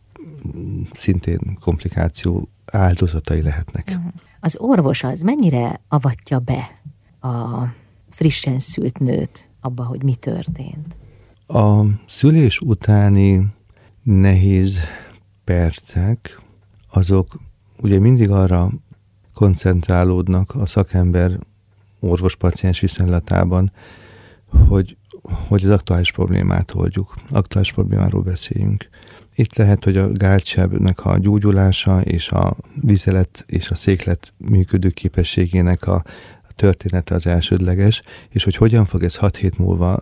szintén 0.91 1.57
komplikáció 1.59 2.49
áldozatai 2.65 3.41
lehetnek. 3.41 3.89
Mhm. 3.89 4.07
Az 4.39 4.57
orvos 4.59 5.03
az 5.03 5.21
mennyire 5.21 5.81
avatja 5.87 6.39
be 6.39 6.79
a 7.29 7.65
frissen 8.09 8.59
szült 8.59 8.99
nőt 8.99 9.51
abba, 9.61 9.83
hogy 9.83 10.03
mi 10.03 10.15
történt? 10.15 10.97
A 11.47 11.85
szülés 12.07 12.59
utáni 12.59 13.45
nehéz 14.03 14.79
percek, 15.43 16.41
azok 16.91 17.39
ugye 17.81 17.99
mindig 17.99 18.29
arra 18.29 18.71
koncentrálódnak 19.33 20.55
a 20.55 20.65
szakember 20.65 21.39
orvos-paciens 21.99 22.79
viszonylatában, 22.79 23.71
hogy, 24.67 24.97
hogy 25.21 25.65
az 25.65 25.69
aktuális 25.69 26.11
problémát 26.11 26.73
oldjuk, 26.73 27.15
aktuális 27.29 27.71
problémáról 27.71 28.21
beszéljünk. 28.21 28.89
Itt 29.35 29.55
lehet, 29.55 29.83
hogy 29.83 29.97
a 29.97 30.11
gálcsebnek 30.11 31.05
a 31.05 31.17
gyógyulása 31.17 32.01
és 32.01 32.31
a 32.31 32.55
vizelet 32.81 33.43
és 33.47 33.71
a 33.71 33.75
széklet 33.75 34.33
működő 34.37 34.89
képességének 34.89 35.87
a, 35.87 36.03
a 36.47 36.53
története 36.55 37.15
az 37.15 37.27
elsődleges, 37.27 38.01
és 38.29 38.43
hogy 38.43 38.55
hogyan 38.55 38.85
fog 38.85 39.03
ez 39.03 39.15
6 39.15 39.37
hét 39.37 39.57
múlva 39.57 39.99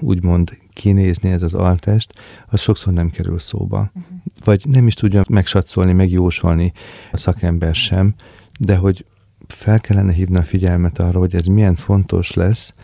úgymond 0.00 0.58
kinézni 0.72 1.30
ez 1.30 1.42
az 1.42 1.54
altest, 1.54 2.12
az 2.46 2.60
sokszor 2.60 2.92
nem 2.92 3.10
kerül 3.10 3.38
szóba. 3.38 3.78
Uh-huh. 3.78 4.16
Vagy 4.44 4.66
nem 4.66 4.86
is 4.86 4.94
tudja 4.94 5.22
megsatszolni, 5.28 5.92
megjósolni 5.92 6.72
a 7.12 7.16
szakember 7.16 7.74
sem, 7.74 8.14
de 8.60 8.76
hogy 8.76 9.06
fel 9.46 9.80
kellene 9.80 10.12
hívni 10.12 10.36
a 10.36 10.42
figyelmet 10.42 10.98
arra, 10.98 11.18
hogy 11.18 11.34
ez 11.34 11.46
milyen 11.46 11.74
fontos 11.74 12.32
lesz, 12.32 12.74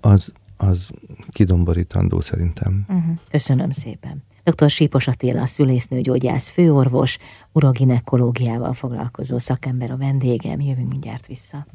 az, 0.00 0.32
az 0.56 0.90
kidomborítandó 1.32 2.20
szerintem. 2.20 2.84
Uh-huh. 2.88 3.16
Köszönöm 3.28 3.70
szépen. 3.70 4.22
Dr. 4.44 4.70
Sípos 4.70 5.06
Attila, 5.06 5.46
szülésznőgyógyász 5.46 6.48
főorvos, 6.48 7.18
uroginekológiával 7.52 8.72
foglalkozó 8.72 9.38
szakember 9.38 9.90
a 9.90 9.96
vendégem. 9.96 10.60
Jövünk 10.60 10.90
mindjárt 10.90 11.26
vissza. 11.26 11.66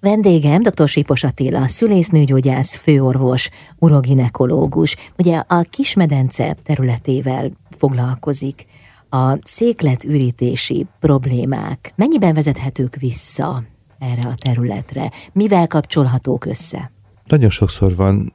Vendégem 0.00 0.62
dr. 0.62 0.88
Sípos 0.88 1.24
Attila, 1.24 1.66
szülésznőgyógyász, 1.66 2.74
főorvos, 2.74 3.50
uroginekológus. 3.78 4.96
Ugye 5.18 5.42
a 5.46 5.60
kismedence 5.70 6.56
területével 6.62 7.50
foglalkozik. 7.68 8.66
A 9.10 9.38
székletürítési 9.42 10.86
problémák 11.00 11.92
mennyiben 11.96 12.34
vezethetők 12.34 12.96
vissza 12.96 13.62
erre 13.98 14.28
a 14.28 14.34
területre? 14.34 15.10
Mivel 15.32 15.66
kapcsolhatók 15.66 16.44
össze? 16.44 16.90
Nagyon 17.30 17.50
sokszor 17.50 17.94
van 17.94 18.32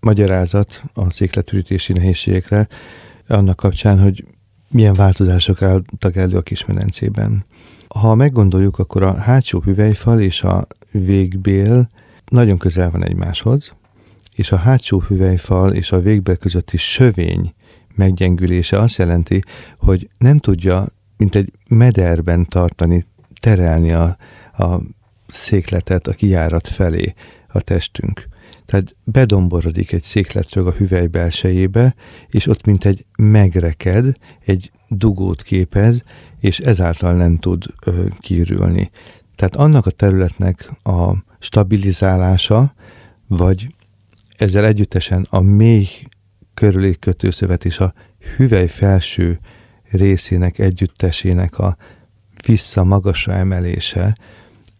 magyarázat 0.00 0.82
a 0.92 1.10
székletürítési 1.10 1.92
nehézségekre, 1.92 2.68
annak 3.26 3.56
kapcsán, 3.56 4.00
hogy 4.00 4.24
milyen 4.68 4.92
változások 4.92 5.62
álltak 5.62 6.16
elő 6.16 6.36
a 6.36 6.42
kismedencében. 6.42 7.44
Ha 7.88 8.14
meggondoljuk, 8.14 8.78
akkor 8.78 9.02
a 9.02 9.14
hátsó 9.14 9.60
hüvelyfal 9.60 10.20
és 10.20 10.42
a 10.42 10.66
végbél 10.92 11.88
nagyon 12.30 12.58
közel 12.58 12.90
van 12.90 13.04
egymáshoz, 13.04 13.74
és 14.34 14.52
a 14.52 14.56
hátsó 14.56 15.00
hüvelyfal 15.00 15.72
és 15.72 15.92
a 15.92 16.00
végbél 16.00 16.36
közötti 16.36 16.76
sövény 16.76 17.54
meggyengülése 17.94 18.78
azt 18.78 18.98
jelenti, 18.98 19.42
hogy 19.78 20.08
nem 20.18 20.38
tudja, 20.38 20.86
mint 21.16 21.34
egy 21.34 21.52
mederben 21.68 22.46
tartani, 22.46 23.06
terelni 23.40 23.92
a, 23.92 24.16
a 24.52 24.80
székletet 25.26 26.06
a 26.06 26.12
kijárat 26.12 26.66
felé 26.66 27.14
a 27.48 27.60
testünk. 27.60 28.28
Tehát 28.68 28.96
bedomborodik 29.04 29.92
egy 29.92 30.02
székletről 30.02 30.66
a 30.66 30.72
hüvely 30.72 31.06
belsejébe, 31.06 31.94
és 32.26 32.46
ott 32.46 32.64
mint 32.64 32.84
egy 32.84 33.04
megreked, 33.16 34.12
egy 34.44 34.70
dugót 34.88 35.42
képez, 35.42 36.02
és 36.40 36.58
ezáltal 36.58 37.14
nem 37.14 37.38
tud 37.38 37.64
ö, 37.84 38.06
kiürülni. 38.18 38.90
Tehát 39.36 39.56
annak 39.56 39.86
a 39.86 39.90
területnek 39.90 40.70
a 40.82 41.12
stabilizálása, 41.38 42.74
vagy 43.26 43.74
ezzel 44.36 44.64
együttesen 44.64 45.26
a 45.30 45.40
mély 45.40 45.88
körüli 46.54 46.98
kötőszövet 46.98 47.64
és 47.64 47.78
a 47.78 47.94
hüvely 48.36 48.68
felső 48.68 49.40
részének 49.90 50.58
együttesének 50.58 51.58
a 51.58 51.76
vissza 52.46 52.84
magasra 52.84 53.32
emelése, 53.32 54.16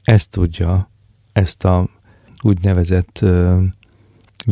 ezt 0.03 0.31
tudja, 0.31 0.91
ezt 1.33 1.65
a 1.65 1.89
úgynevezett 2.43 3.25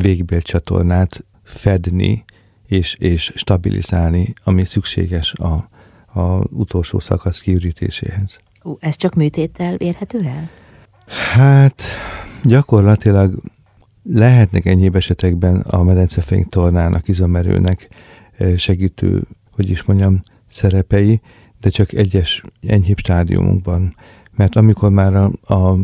végbélcsatornát 0.01 1.25
fedni 1.43 2.25
és, 2.67 2.95
és 2.95 3.33
stabilizálni, 3.35 4.35
ami 4.45 4.65
szükséges 4.65 5.33
a, 5.33 5.69
a 6.21 6.45
utolsó 6.51 6.99
szakasz 6.99 7.41
kiürítéséhez. 7.41 8.39
Ú, 8.63 8.77
ez 8.81 8.97
csak 8.97 9.15
műtéttel 9.15 9.75
érhető 9.75 10.23
el? 10.25 10.51
Hát 11.33 11.83
gyakorlatilag 12.43 13.43
lehetnek 14.03 14.67
enyhébb 14.67 14.97
esetekben 14.97 15.61
a 15.61 15.83
medencefénk 15.83 16.49
tornának, 16.49 17.09
izomerőnek 17.09 17.89
segítő, 18.57 19.23
hogy 19.51 19.71
is 19.71 19.83
mondjam, 19.83 20.23
szerepei, 20.49 21.21
de 21.61 21.69
csak 21.69 21.93
egyes 21.93 22.43
enyhébb 22.61 22.99
stádiumokban. 22.99 23.95
Mert 24.37 24.57
amikor 24.57 24.91
már 24.91 25.15
a, 25.15 25.55
a 25.55 25.77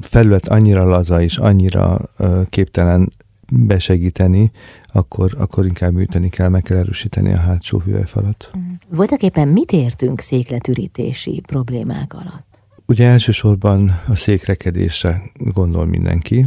felület 0.00 0.48
annyira 0.48 0.84
laza 0.84 1.22
és 1.22 1.38
annyira 1.38 2.10
képtelen 2.48 3.08
besegíteni, 3.50 4.50
akkor, 4.92 5.34
akkor 5.38 5.66
inkább 5.66 5.92
műteni 5.92 6.28
kell, 6.28 6.48
meg 6.48 6.62
kell 6.62 6.76
erősíteni 6.76 7.32
a 7.32 7.38
hátsó 7.38 7.78
hüvelyfalat. 7.78 8.50
Mm. 8.58 8.72
Voltak 8.88 9.22
éppen 9.22 9.48
mit 9.48 9.72
értünk 9.72 10.20
székletürítési 10.20 11.40
problémák 11.46 12.14
alatt? 12.14 12.62
Ugye 12.86 13.06
elsősorban 13.06 14.00
a 14.08 14.16
székrekedésre 14.16 15.22
gondol 15.34 15.86
mindenki, 15.86 16.46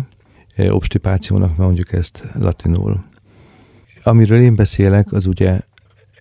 obstipációnak 0.58 1.58
mondjuk 1.58 1.94
ezt 1.94 2.26
latinul. 2.34 3.04
Amiről 4.04 4.42
én 4.42 4.56
beszélek, 4.56 5.12
az 5.12 5.26
ugye 5.26 5.60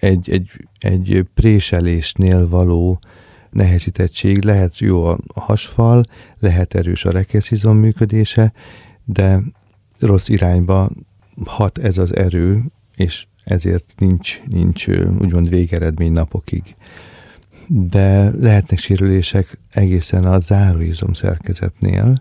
egy, 0.00 0.30
egy, 0.30 0.50
egy 0.78 1.26
préselésnél 1.34 2.48
való 2.48 3.00
nehezítettség. 3.50 4.44
Lehet 4.44 4.78
jó 4.78 5.04
a 5.04 5.18
hasfal, 5.34 6.02
lehet 6.38 6.74
erős 6.74 7.04
a 7.04 7.10
rekeszizom 7.10 7.76
működése, 7.76 8.52
de 9.04 9.42
rossz 10.02 10.28
irányba 10.28 10.90
hat 11.44 11.78
ez 11.78 11.98
az 11.98 12.16
erő, 12.16 12.64
és 12.96 13.26
ezért 13.44 13.94
nincs, 13.98 14.40
nincs 14.46 14.88
úgymond 15.20 15.48
végeredmény 15.48 16.12
napokig. 16.12 16.76
De 17.68 18.30
lehetnek 18.30 18.78
sérülések 18.78 19.58
egészen 19.70 20.24
a 20.24 20.38
záróizom 20.38 21.12
szerkezetnél, 21.12 22.14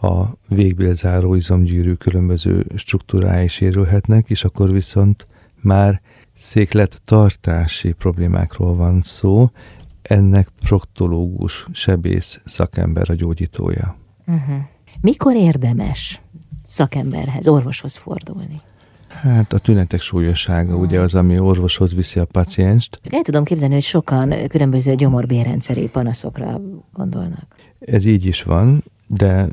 a 0.00 0.24
végbél 0.48 0.94
záróizomgyűrű 0.94 1.92
különböző 1.92 2.66
struktúrái 2.74 3.48
sérülhetnek, 3.48 4.30
és 4.30 4.44
akkor 4.44 4.72
viszont 4.72 5.26
már 5.60 6.00
széklet 6.34 7.00
tartási 7.04 7.92
problémákról 7.92 8.76
van 8.76 9.02
szó, 9.02 9.50
ennek 10.02 10.48
proktológus, 10.60 11.66
sebész 11.72 12.40
szakember 12.44 13.10
a 13.10 13.14
gyógyítója. 13.14 13.96
Uh-huh. 14.26 14.56
Mikor 15.00 15.36
érdemes 15.36 16.20
szakemberhez, 16.68 17.48
orvoshoz 17.48 17.96
fordulni? 17.96 18.60
Hát 19.08 19.52
a 19.52 19.58
tünetek 19.58 20.00
súlyossága 20.00 20.72
hmm. 20.72 20.80
ugye 20.80 21.00
az, 21.00 21.14
ami 21.14 21.38
orvoshoz 21.38 21.94
viszi 21.94 22.18
a 22.18 22.24
pacienst. 22.24 23.00
El 23.10 23.22
tudom 23.22 23.44
képzelni, 23.44 23.74
hogy 23.74 23.82
sokan 23.82 24.32
különböző 24.48 24.94
gyomorbérrendszeri 24.94 25.88
panaszokra 25.88 26.60
gondolnak. 26.92 27.56
Ez 27.78 28.04
így 28.04 28.26
is 28.26 28.42
van, 28.42 28.84
de 29.06 29.48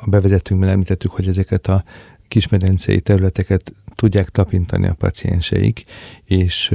a 0.00 0.10
bevezetőnkben 0.10 0.70
említettük, 0.70 1.10
hogy 1.10 1.28
ezeket 1.28 1.66
a 1.66 1.84
kismedencei 2.28 3.00
területeket 3.00 3.72
tudják 3.94 4.28
tapintani 4.28 4.86
a 4.86 4.94
pacienseik, 4.94 5.84
és 6.24 6.74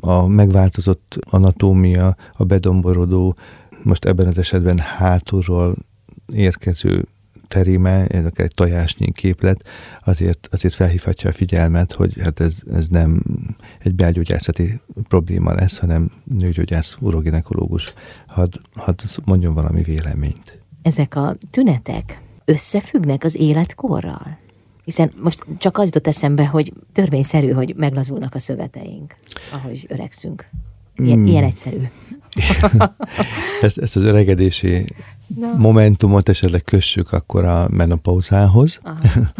a 0.00 0.26
megváltozott 0.26 1.18
anatómia, 1.20 2.16
a 2.36 2.44
bedomborodó, 2.44 3.36
most 3.82 4.04
ebben 4.04 4.26
az 4.26 4.38
esetben 4.38 4.78
hátulról 4.78 5.76
érkező 6.32 7.04
terime, 7.52 8.02
akár 8.02 8.46
egy 8.46 8.54
tojásnyi 8.54 9.12
képlet, 9.12 9.64
azért, 10.04 10.48
azért 10.50 10.74
felhívhatja 10.74 11.30
a 11.30 11.32
figyelmet, 11.32 11.92
hogy 11.92 12.20
hát 12.22 12.40
ez, 12.40 12.58
ez 12.72 12.88
nem 12.88 13.22
egy 13.78 13.94
belgyógyászati 13.94 14.80
probléma 15.08 15.54
lesz, 15.54 15.78
hanem 15.78 16.10
nőgyógyász, 16.24 16.96
uroginekológus. 17.00 17.92
Hadd 18.26 18.58
had 18.74 19.02
mondjon 19.24 19.54
valami 19.54 19.82
véleményt. 19.82 20.58
Ezek 20.82 21.16
a 21.16 21.34
tünetek 21.50 22.18
összefüggnek 22.44 23.24
az 23.24 23.36
életkorral? 23.36 24.38
Hiszen 24.84 25.12
most 25.22 25.44
csak 25.58 25.78
az 25.78 25.84
jutott 25.84 26.06
eszembe, 26.06 26.46
hogy 26.46 26.72
törvényszerű, 26.92 27.50
hogy 27.50 27.74
meglazulnak 27.76 28.34
a 28.34 28.38
szöveteink, 28.38 29.14
ahogy 29.52 29.86
öregszünk. 29.88 30.48
Ilyen, 30.96 31.16
hmm. 31.16 31.26
ilyen 31.26 31.44
egyszerű. 31.44 31.82
ezt, 33.62 33.78
ezt 33.78 33.96
az 33.96 34.02
öregedési 34.02 34.86
no. 35.36 35.56
momentumot 35.56 36.28
esetleg 36.28 36.62
kössük 36.62 37.12
akkor 37.12 37.44
a 37.44 37.68
menopauzához, 37.68 38.80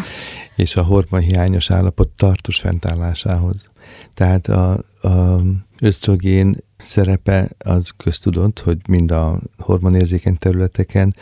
és 0.57 0.77
a 0.77 0.83
hormonhiányos 0.83 1.71
állapot 1.71 2.09
tartós 2.09 2.59
fentállásához. 2.59 3.71
Tehát 4.15 4.49
a, 4.49 4.71
a 5.03 5.43
ösztrogén 5.81 6.55
szerepe 6.77 7.51
az 7.59 7.93
köztudott, 7.97 8.61
hogy 8.61 8.79
mind 8.89 9.11
a 9.11 9.41
hormonérzékeny 9.59 10.37
területeken, 10.39 11.15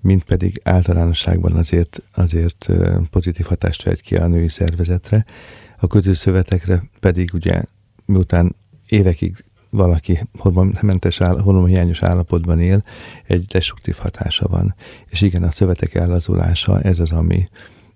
mind 0.00 0.22
pedig 0.24 0.60
általánosságban 0.64 1.52
azért, 1.52 2.02
azért 2.14 2.68
pozitív 3.10 3.46
hatást 3.46 3.82
fejt 3.82 4.00
ki 4.00 4.14
a 4.14 4.26
női 4.26 4.48
szervezetre. 4.48 5.24
A 5.78 5.86
kötőszövetekre 5.86 6.82
pedig 7.00 7.30
ugye 7.34 7.62
miután 8.04 8.56
évekig 8.86 9.44
valaki 9.72 10.28
hormonmentes, 10.38 11.20
áll, 11.20 11.40
hormonhiányos 11.40 12.02
állapotban 12.02 12.60
él, 12.60 12.82
egy 13.26 13.44
destruktív 13.44 13.96
hatása 13.96 14.48
van. 14.48 14.74
És 15.06 15.20
igen, 15.20 15.42
a 15.42 15.50
szövetek 15.50 15.94
ellazulása, 15.94 16.80
ez 16.80 16.98
az, 16.98 17.12
ami 17.12 17.44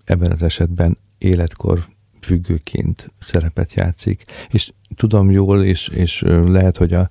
ebben 0.05 0.31
az 0.31 0.43
esetben 0.43 0.97
életkor 1.17 1.85
függőként 2.21 3.11
szerepet 3.19 3.73
játszik. 3.73 4.23
És 4.49 4.71
tudom 4.95 5.31
jól, 5.31 5.63
és, 5.63 5.87
és 5.87 6.23
lehet, 6.27 6.77
hogy 6.77 6.93
a, 6.93 7.09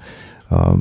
a 0.54 0.78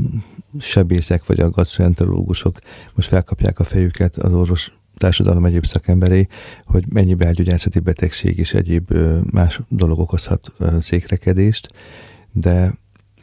sebészek 0.60 1.26
vagy 1.26 1.40
a 1.40 1.50
gastroenterológusok 1.50 2.60
most 2.96 3.08
felkapják 3.08 3.60
a 3.60 3.64
fejüket 3.64 4.18
az 4.18 4.34
orvos 4.34 4.74
társadalom 4.98 5.46
egyéb 5.46 5.66
szakemberei, 5.66 6.28
hogy 6.66 6.86
mennyi 6.90 7.14
belgyógyászati 7.14 7.80
betegség 7.80 8.38
és 8.38 8.54
egyéb 8.54 8.94
más 9.32 9.62
dolog 9.70 10.00
okozhat 10.00 10.52
székrekedést, 10.80 11.68
de 12.32 12.74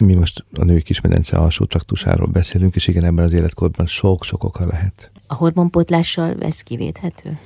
mi 0.04 0.14
most 0.14 0.44
a 0.52 0.64
női 0.64 0.82
kismedence 0.82 1.36
alsó 1.36 1.64
traktusáról 1.64 2.26
beszélünk, 2.26 2.74
és 2.74 2.86
igen, 2.86 3.04
ebben 3.04 3.24
az 3.24 3.32
életkorban 3.32 3.86
sok-sok 3.86 4.44
oka 4.44 4.66
lehet. 4.66 5.10
A 5.26 5.34
hormonpótlással 5.34 6.34
ez 6.40 6.60
kivéthető? 6.60 7.38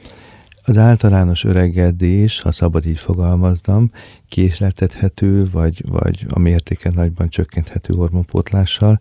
Az 0.68 0.78
általános 0.78 1.44
öregedés, 1.44 2.40
ha 2.40 2.52
szabad 2.52 2.86
így 2.86 2.98
fogalmaznom, 2.98 3.90
késleltethető, 4.28 5.44
vagy, 5.52 5.82
vagy 5.88 6.26
a 6.28 6.38
mértéken 6.38 6.92
nagyban 6.94 7.28
csökkenthető 7.28 7.94
hormonpótlással. 7.94 8.98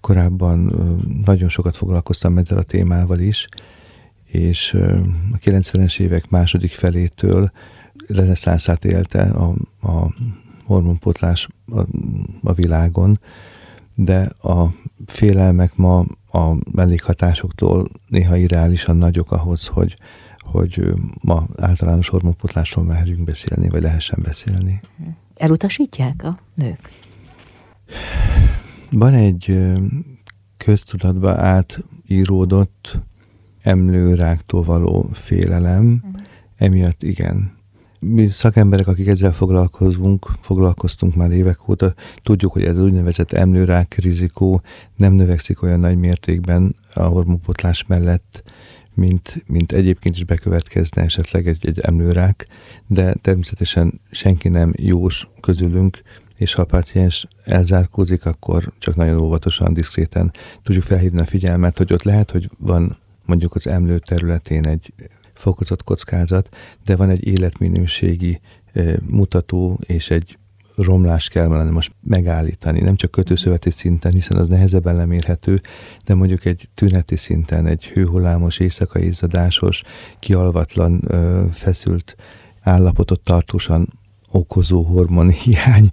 Korábban 0.00 0.58
nagyon 1.24 1.48
sokat 1.48 1.76
foglalkoztam 1.76 2.38
ezzel 2.38 2.58
a 2.58 2.62
témával 2.62 3.18
is, 3.18 3.46
és 4.24 4.74
a 5.32 5.38
90-es 5.38 6.00
évek 6.00 6.28
második 6.28 6.72
felétől 6.72 7.50
reneszánszát 8.08 8.84
élte 8.84 9.22
a, 9.22 9.54
a 9.80 10.14
hormonpotlás 10.64 11.48
a, 11.66 11.80
a 12.42 12.52
világon, 12.52 13.20
de 13.94 14.20
a 14.42 14.74
félelmek 15.06 15.76
ma 15.76 16.04
a 16.30 16.56
mellékhatásoktól 16.72 17.88
néha 18.08 18.36
irreálisan 18.36 18.96
nagyok 18.96 19.32
ahhoz, 19.32 19.66
hogy, 19.66 19.96
hogy 20.38 20.88
ma 21.22 21.46
általános 21.56 22.08
hormonpotlásról 22.08 22.84
merjünk 22.84 23.24
beszélni, 23.24 23.68
vagy 23.68 23.82
lehessen 23.82 24.18
beszélni. 24.22 24.80
Elutasítják 25.34 26.24
a 26.24 26.38
nők? 26.54 26.90
Van 28.90 29.14
egy 29.14 29.72
köztudatba 30.56 31.30
átíródott 31.30 32.98
emlőráktól 33.62 34.62
való 34.62 35.08
félelem, 35.12 36.02
uh-huh. 36.04 36.22
emiatt 36.56 37.02
igen, 37.02 37.53
mi 38.04 38.28
szakemberek, 38.28 38.86
akik 38.86 39.06
ezzel 39.06 39.32
foglalkozunk, 39.32 40.30
foglalkoztunk 40.40 41.14
már 41.14 41.30
évek 41.30 41.68
óta, 41.68 41.94
tudjuk, 42.22 42.52
hogy 42.52 42.64
ez 42.64 42.78
úgynevezett 42.78 43.32
emlőrák 43.32 43.94
rizikó 43.94 44.62
nem 44.96 45.12
növekszik 45.12 45.62
olyan 45.62 45.80
nagy 45.80 45.96
mértékben 45.96 46.76
a 46.94 47.02
hormonpotlás 47.02 47.84
mellett, 47.86 48.42
mint, 48.94 49.44
mint 49.46 49.72
egyébként 49.72 50.16
is 50.16 50.24
bekövetkezne 50.24 51.02
esetleg 51.02 51.48
egy, 51.48 51.66
egy 51.66 51.78
emlőrák, 51.78 52.46
de 52.86 53.14
természetesen 53.14 54.00
senki 54.10 54.48
nem 54.48 54.72
jós 54.76 55.28
közülünk, 55.40 56.02
és 56.36 56.54
ha 56.54 56.62
a 56.62 56.66
páciens 56.66 57.26
elzárkózik, 57.44 58.26
akkor 58.26 58.72
csak 58.78 58.96
nagyon 58.96 59.20
óvatosan, 59.20 59.72
diszkréten 59.72 60.32
tudjuk 60.62 60.84
felhívni 60.84 61.20
a 61.20 61.24
figyelmet, 61.24 61.78
hogy 61.78 61.92
ott 61.92 62.02
lehet, 62.02 62.30
hogy 62.30 62.50
van 62.58 62.96
mondjuk 63.24 63.54
az 63.54 63.66
emlő 63.66 63.98
területén 63.98 64.66
egy 64.66 64.92
fokozott 65.34 65.82
kockázat, 65.82 66.56
de 66.84 66.96
van 66.96 67.10
egy 67.10 67.26
életminőségi 67.26 68.40
mutató 69.06 69.78
és 69.86 70.10
egy 70.10 70.38
romlást 70.76 71.30
kellene 71.30 71.70
most 71.70 71.92
megállítani, 72.02 72.80
nem 72.80 72.96
csak 72.96 73.10
kötőszöveti 73.10 73.70
szinten, 73.70 74.12
hiszen 74.12 74.36
az 74.36 74.48
nehezebben 74.48 74.96
lemérhető, 74.96 75.60
de 76.04 76.14
mondjuk 76.14 76.44
egy 76.44 76.68
tüneti 76.74 77.16
szinten, 77.16 77.66
egy 77.66 77.86
hőhullámos, 77.86 78.58
éjszakai 78.58 79.06
izzadásos, 79.06 79.82
kialvatlan, 80.18 81.00
feszült 81.52 82.16
állapotot 82.60 83.20
tartósan 83.20 83.88
okozó 84.34 84.82
hormonhiány 84.82 85.88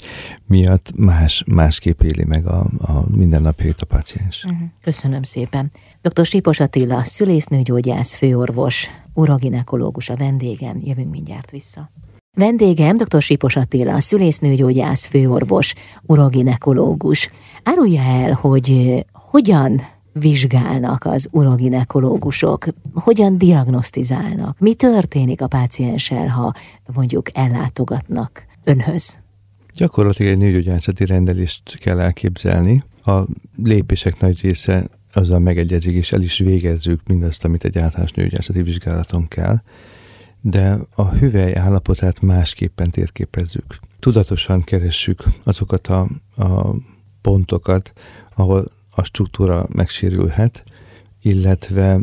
miatt 0.48 0.92
más, 0.96 1.44
másképp 1.48 2.02
éli 2.02 2.24
meg 2.24 2.48
a, 2.48 2.60
a 2.78 3.04
mindennapjait 3.16 3.82
a 3.82 3.86
paciens. 3.86 4.44
Uh-huh. 4.44 4.68
Köszönöm 4.82 5.24
szépen. 5.24 5.72
Dr. 6.02 6.26
Sipos 6.26 6.60
Attila, 6.60 7.04
szülésznőgyógyász, 7.04 8.16
főorvos, 8.16 8.90
uraginekológus 9.14 10.10
a 10.10 10.16
vendégem. 10.16 10.80
Jövünk 10.84 11.12
mindjárt 11.12 11.52
vissza. 11.52 11.92
Vendégem 12.38 12.98
dr. 12.98 13.22
Sipos 13.22 13.56
Attila, 13.56 14.00
szülésznőgyógyász, 14.00 15.06
főorvos, 15.06 15.74
uraginekológus. 16.06 17.30
Árulja 17.64 18.02
el, 18.02 18.32
hogy 18.32 19.00
hogyan 19.14 19.82
vizsgálnak 20.14 21.06
az 21.06 21.28
uroginekológusok? 21.32 22.66
Hogyan 22.94 23.38
diagnosztizálnak? 23.38 24.60
Mi 24.60 24.74
történik 24.74 25.42
a 25.42 25.48
pácienssel, 25.48 26.28
ha 26.28 26.54
mondjuk 26.96 27.38
ellátogatnak 27.38 28.46
önhöz? 28.64 29.20
Gyakorlatilag 29.76 30.32
egy 30.32 30.38
nőgyógyászati 30.38 31.06
rendelést 31.06 31.78
kell 31.78 32.00
elképzelni. 32.00 32.84
A 33.06 33.22
lépések 33.64 34.20
nagy 34.20 34.42
része 34.42 34.90
azzal 35.14 35.40
megegyezik, 35.40 35.94
és 35.94 36.12
el 36.12 36.22
is 36.22 36.38
végezzük 36.38 37.08
mindazt, 37.08 37.46
amit 37.46 37.64
egy 37.64 37.78
általános 37.78 38.12
nőgyógyászati 38.12 38.62
vizsgálaton 38.62 39.28
kell, 39.28 39.62
de 40.42 40.78
a 40.96 41.10
hüvely 41.10 41.56
állapotát 41.56 42.22
másképpen 42.22 42.90
térképezzük. 42.90 43.80
Tudatosan 44.00 44.64
keressük 44.64 45.24
azokat 45.44 45.88
a, 45.88 46.08
a 46.36 46.76
pontokat, 47.22 47.94
ahol 48.36 48.72
a 49.02 49.04
struktúra 49.04 49.68
megsérülhet, 49.74 50.64
illetve 51.22 52.00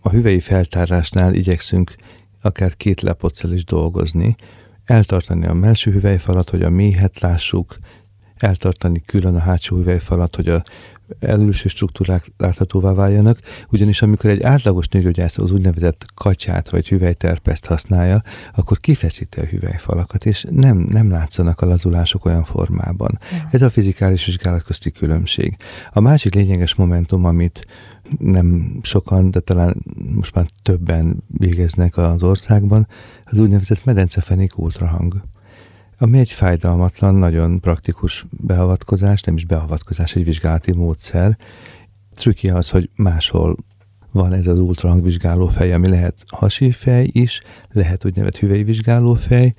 a 0.00 0.10
hüvei 0.10 0.40
feltárásnál 0.40 1.34
igyekszünk 1.34 1.94
akár 2.42 2.76
két 2.76 3.00
lepoccal 3.00 3.52
is 3.52 3.64
dolgozni, 3.64 4.36
eltartani 4.84 5.46
a 5.46 5.54
melső 5.54 5.90
hüvelyfalat, 5.90 6.50
hogy 6.50 6.62
a 6.62 6.70
méhet 6.70 7.20
lássuk, 7.20 7.78
eltartani 8.36 9.02
külön 9.06 9.34
a 9.34 9.38
hátsó 9.38 9.76
hüvelyfalat, 9.76 10.36
hogy 10.36 10.48
a 10.48 10.62
előső 11.20 11.68
struktúrák 11.68 12.32
láthatóvá 12.36 12.92
váljanak, 12.92 13.38
ugyanis 13.70 14.02
amikor 14.02 14.30
egy 14.30 14.42
átlagos 14.42 14.88
nőgyógyász 14.88 15.38
az 15.38 15.50
úgynevezett 15.50 16.06
kacsát 16.14 16.70
vagy 16.70 16.88
hüvelyterpeszt 16.88 17.66
használja, 17.66 18.22
akkor 18.54 18.78
kifeszíti 18.78 19.40
a 19.40 19.44
hüvelyfalakat, 19.44 20.26
és 20.26 20.46
nem, 20.50 20.78
nem 20.78 21.10
látszanak 21.10 21.60
a 21.60 21.66
lazulások 21.66 22.24
olyan 22.24 22.44
formában. 22.44 23.18
Ja. 23.32 23.48
Ez 23.50 23.62
a 23.62 23.70
fizikális 23.70 24.24
vizsgálat 24.24 24.62
közti 24.62 24.90
különbség. 24.90 25.56
A 25.92 26.00
másik 26.00 26.34
lényeges 26.34 26.74
momentum, 26.74 27.24
amit 27.24 27.66
nem 28.18 28.78
sokan, 28.82 29.30
de 29.30 29.40
talán 29.40 29.76
most 30.14 30.34
már 30.34 30.46
többen 30.62 31.22
végeznek 31.26 31.96
az 31.96 32.22
országban, 32.22 32.86
az 33.24 33.38
úgynevezett 33.38 33.84
medencefenék 33.84 34.58
ultrahang 34.58 35.22
ami 35.98 36.18
egy 36.18 36.30
fájdalmatlan, 36.30 37.14
nagyon 37.14 37.60
praktikus 37.60 38.26
beavatkozás, 38.30 39.20
nem 39.20 39.36
is 39.36 39.44
beavatkozás, 39.44 40.14
egy 40.14 40.24
vizsgálati 40.24 40.72
módszer. 40.72 41.36
Trükki 42.14 42.48
az, 42.48 42.70
hogy 42.70 42.90
máshol 42.96 43.56
van 44.12 44.34
ez 44.34 44.46
az 44.46 44.58
ultrahangvizsgáló 44.58 45.46
fej, 45.46 45.72
ami 45.72 45.88
lehet 45.88 46.24
hasi 46.26 46.70
fej 46.70 47.08
is, 47.12 47.40
lehet 47.70 48.04
úgynevezett 48.04 48.40
hüvei 48.40 48.62
vizsgáló 48.62 49.14
fej, 49.14 49.54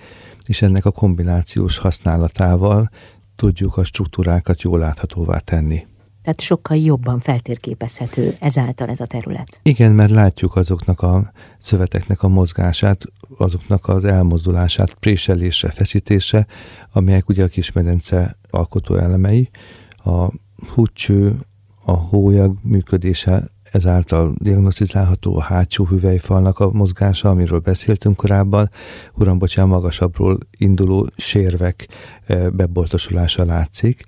és 0.45 0.61
ennek 0.61 0.85
a 0.85 0.91
kombinációs 0.91 1.77
használatával 1.77 2.89
tudjuk 3.35 3.77
a 3.77 3.83
struktúrákat 3.83 4.61
jól 4.61 4.79
láthatóvá 4.79 5.37
tenni. 5.37 5.87
Tehát 6.21 6.41
sokkal 6.41 6.77
jobban 6.77 7.19
feltérképezhető 7.19 8.33
ezáltal 8.39 8.87
ez 8.87 8.99
a 8.99 9.05
terület. 9.05 9.59
Igen, 9.63 9.91
mert 9.91 10.11
látjuk 10.11 10.55
azoknak 10.55 11.01
a 11.01 11.31
szöveteknek 11.59 12.23
a 12.23 12.27
mozgását, 12.27 13.03
azoknak 13.37 13.87
az 13.87 14.05
elmozdulását, 14.05 14.93
préselésre, 14.93 15.71
feszítésre, 15.71 16.47
amelyek 16.91 17.29
ugye 17.29 17.43
a 17.43 17.47
kismedence 17.47 18.37
alkotó 18.49 18.95
elemei. 18.95 19.49
A 20.03 20.31
húcső, 20.73 21.35
a 21.85 21.91
hólyag 21.91 22.57
működése 22.61 23.51
ezáltal 23.71 24.33
diagnosztizálható 24.37 25.37
a 25.37 25.41
hátsó 25.41 25.85
hüvelyfalnak 25.85 26.59
a 26.59 26.71
mozgása, 26.71 27.29
amiről 27.29 27.59
beszéltünk 27.59 28.15
korábban, 28.15 28.69
uram, 29.13 29.37
bocsánat, 29.37 29.71
magasabbról 29.71 30.37
induló 30.57 31.09
sérvek 31.15 31.87
eh, 32.25 32.49
beboltosulása 32.49 33.45
látszik, 33.45 34.03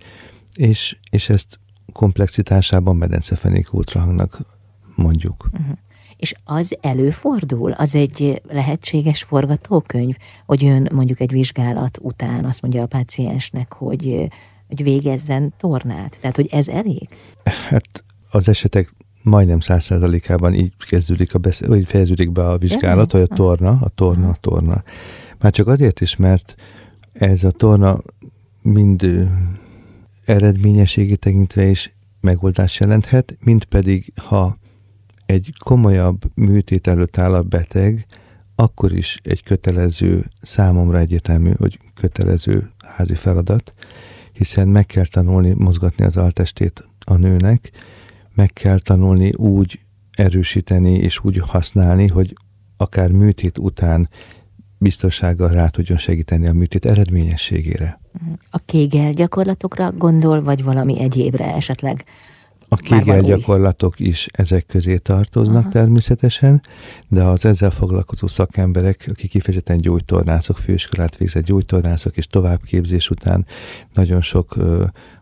és, 0.56 0.98
és 1.10 1.30
ezt 1.30 1.60
komplexitásában 1.94 2.96
medencefenék 2.96 3.74
ultrahangnak 3.74 4.40
mondjuk. 4.96 5.46
Uh-huh. 5.52 5.78
És 6.18 6.34
az 6.44 6.78
előfordul? 6.82 7.72
Az 7.72 7.96
egy 7.96 8.42
lehetséges 8.50 9.24
forgatókönyv, 9.24 10.16
hogy 10.46 10.66
ön 10.66 10.90
mondjuk 10.94 11.20
egy 11.20 11.32
vizsgálat 11.32 11.98
után 12.02 12.46
azt 12.46 12.62
mondja 12.62 12.82
a 12.82 12.88
páciensnek, 12.88 13.74
hogy, 13.74 14.28
hogy 14.68 14.84
végezzen 14.84 15.54
tornát? 15.58 16.20
Tehát, 16.22 16.36
hogy 16.36 16.48
ez 16.52 16.68
elég? 16.68 17.08
Hát 17.44 18.04
az 18.30 18.48
esetek 18.48 18.94
majdnem 19.24 19.60
száz 19.60 19.84
százalékában 19.84 20.54
így 20.54 20.74
kezdődik 20.88 21.34
a 21.34 21.38
besz- 21.38 21.66
vagy 21.66 21.86
fejeződik 21.86 22.32
be 22.32 22.50
a 22.50 22.58
vizsgálat, 22.58 23.12
hogy 23.12 23.22
a 23.22 23.28
torna, 23.28 23.70
a 23.82 23.90
torna, 23.96 24.30
a 24.30 24.38
torna. 24.40 24.84
Már 25.40 25.52
csak 25.52 25.68
azért 25.68 26.02
is, 26.02 26.16
mert 26.16 26.56
ez 27.14 27.44
a 27.44 27.52
torna 27.52 28.02
mind 28.62 29.30
eredményességi 30.32 31.18
tekintve 31.18 31.66
is 31.66 31.96
megoldást 32.20 32.80
jelenthet, 32.80 33.38
mint 33.40 33.66
pedig 33.66 34.14
ha 34.16 34.58
egy 35.26 35.54
komolyabb 35.64 36.22
műtét 36.36 36.88
előtt 36.88 37.18
áll 37.18 37.34
a 37.34 37.42
beteg, 37.42 38.06
akkor 38.56 38.92
is 38.92 39.20
egy 39.24 39.44
kötelező, 39.44 40.26
számomra 40.42 40.98
egyértelmű, 40.98 41.52
hogy 41.58 41.80
kötelező 41.94 42.72
házi 42.88 43.16
feladat, 43.16 43.74
hiszen 44.34 44.68
meg 44.68 44.86
kell 44.86 45.06
tanulni 45.06 45.54
mozgatni 45.58 46.06
az 46.06 46.18
altestét 46.18 46.90
a 47.06 47.16
nőnek, 47.16 47.72
meg 48.34 48.54
kell 48.54 48.80
tanulni 48.80 49.34
úgy 49.34 49.80
erősíteni 50.12 50.94
és 50.94 51.24
úgy 51.24 51.38
használni, 51.38 52.08
hogy 52.08 52.34
akár 52.78 53.12
műtét 53.12 53.58
után 53.58 54.10
biztonsággal 54.82 55.50
rá 55.50 55.68
tudjon 55.68 55.98
segíteni 55.98 56.48
a 56.48 56.54
műtét 56.54 56.86
eredményességére. 56.86 58.00
A 58.50 58.58
kégel 58.66 59.14
gyakorlatokra 59.14 59.92
gondol, 59.92 60.44
vagy 60.44 60.64
valami 60.64 61.00
egyébre 61.00 61.54
esetleg? 61.54 62.06
A 62.68 62.76
kégel 62.76 63.22
gyakorlatok 63.22 64.00
is 64.00 64.28
ezek 64.32 64.66
közé 64.66 64.98
tartoznak 64.98 65.62
Aha. 65.62 65.70
természetesen, 65.70 66.62
de 67.08 67.24
az 67.24 67.46
ezzel 67.46 67.72
foglalkozó 67.72 68.28
szakemberek, 68.28 69.06
akik 69.12 69.30
kifejezetten 69.30 69.78
gyógytornászok, 69.78 70.58
főiskolát 70.58 71.18
végzett 71.18 71.44
gyógytornászok, 71.44 72.18
és 72.18 72.28
továbbképzés 72.28 73.10
után 73.10 73.46
nagyon 73.94 74.22
sok 74.22 74.56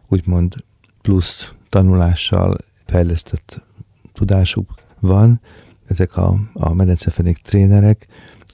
úgymond 0.07 0.55
plusz 1.01 1.51
tanulással 1.69 2.57
fejlesztett 2.85 3.61
tudásuk 4.13 4.73
van, 4.99 5.41
ezek 5.87 6.17
a, 6.17 6.39
a 6.53 6.73
medencefenék 6.73 7.37
trénerek, 7.37 8.07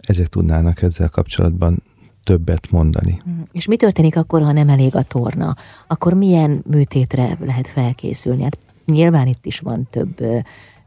ezek 0.06 0.28
tudnának 0.28 0.82
ezzel 0.82 1.10
kapcsolatban 1.10 1.84
többet 2.24 2.72
mondani. 2.72 3.18
Mm. 3.30 3.40
És 3.52 3.68
mi 3.68 3.76
történik 3.76 4.18
akkor, 4.18 4.42
ha 4.42 4.52
nem 4.52 4.70
elég 4.70 4.96
a 4.96 5.04
torna? 5.04 5.56
Akkor 5.88 6.14
milyen 6.14 6.64
műtétre 6.70 7.38
lehet 7.40 7.68
felkészülni? 7.68 8.44
Hát 8.44 8.58
nyilván 8.86 9.28
itt 9.28 9.46
is 9.46 9.60
van 9.60 9.88
több 9.90 10.22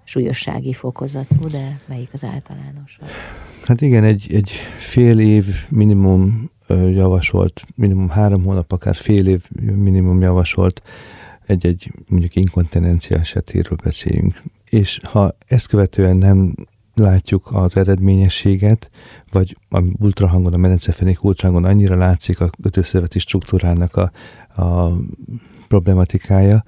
súlyossági 0.05 0.73
fokozatú, 0.73 1.49
de 1.49 1.81
melyik 1.87 2.09
az 2.13 2.25
általános? 2.25 2.99
Hát 3.65 3.81
igen, 3.81 4.05
egy, 4.05 4.27
egy 4.33 4.51
fél 4.79 5.19
év 5.19 5.47
minimum 5.69 6.51
javasolt, 6.69 7.65
minimum 7.75 8.09
három 8.09 8.45
hónap, 8.45 8.73
akár 8.73 8.97
fél 8.97 9.27
év 9.27 9.43
minimum 9.61 10.21
javasolt 10.21 10.83
egy-egy 11.47 11.93
mondjuk 12.09 12.37
inkontinencia 12.37 13.19
esetéről 13.19 13.79
beszéljünk. 13.83 14.43
És 14.65 15.01
ha 15.03 15.37
ezt 15.47 15.67
követően 15.67 16.17
nem 16.17 16.55
látjuk 16.99 17.49
az 17.53 17.77
eredményességet, 17.77 18.91
vagy 19.33 19.57
a 19.69 19.81
ultrahangon, 19.81 20.53
a 20.53 20.57
medencefenék 20.57 21.25
ultrahangon 21.25 21.65
annyira 21.65 21.97
látszik 21.97 22.41
a 22.41 22.51
kötőszöveti 22.63 23.19
struktúrának 23.19 23.97
a, 23.97 24.11
a 24.63 24.99
problematikája, 25.69 26.65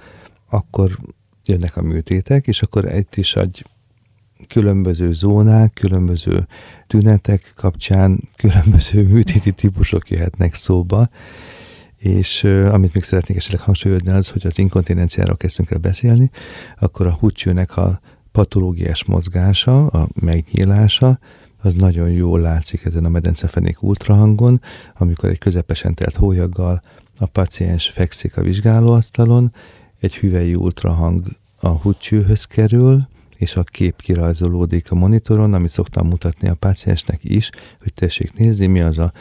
akkor 0.51 0.99
jönnek 1.45 1.77
a 1.77 1.83
műtétek, 1.83 2.47
és 2.47 2.63
akkor 2.63 2.95
itt 2.95 3.17
is 3.17 3.37
egy 3.37 3.65
különböző 4.49 5.13
zónák, 5.13 5.73
különböző 5.73 6.47
tünetek 6.87 7.53
kapcsán 7.57 8.21
különböző 8.37 9.03
műtéti 9.13 9.53
típusok 9.53 10.11
jöhetnek 10.11 10.55
szóba, 10.55 11.09
és 11.97 12.45
amit 12.45 12.95
még 12.95 13.03
szeretnék 13.03 13.37
esetleg 13.37 13.61
hangsúlyozni 13.61 14.13
az, 14.13 14.29
hogy 14.29 14.47
az 14.47 14.59
inkontinenciáról 14.59 15.37
kezdtünk 15.37 15.71
el 15.71 15.79
beszélni, 15.79 16.31
akkor 16.79 17.07
a 17.07 17.17
húcsőnek 17.21 17.77
a 17.77 18.01
patológiás 18.33 19.05
mozgása, 19.05 19.87
a 19.87 20.09
megnyílása, 20.15 21.19
az 21.63 21.75
nagyon 21.75 22.11
jól 22.11 22.41
látszik 22.41 22.85
ezen 22.85 23.05
a 23.05 23.09
medencefenék 23.09 23.83
ultrahangon, 23.83 24.61
amikor 24.99 25.29
egy 25.29 25.39
közepesen 25.39 25.95
telt 25.95 26.17
hólyaggal 26.17 26.83
a 27.19 27.27
paciens 27.27 27.89
fekszik 27.89 28.37
a 28.37 28.43
vizsgálóasztalon, 28.43 29.53
egy 30.01 30.17
hüvei 30.17 30.55
ultrahang 30.55 31.25
a 31.57 31.69
húcsőhöz 31.69 32.45
kerül, 32.45 33.09
és 33.37 33.57
a 33.57 33.63
kép 33.63 34.01
kirajzolódik 34.01 34.91
a 34.91 34.95
monitoron, 34.95 35.55
amit 35.55 35.71
szoktam 35.71 36.07
mutatni 36.07 36.49
a 36.49 36.55
páciensnek 36.55 37.19
is, 37.23 37.51
hogy 37.83 37.95
tessék 37.95 38.35
nézni, 38.35 38.67
mi 38.67 38.81
az 38.81 38.99
a 38.99 39.13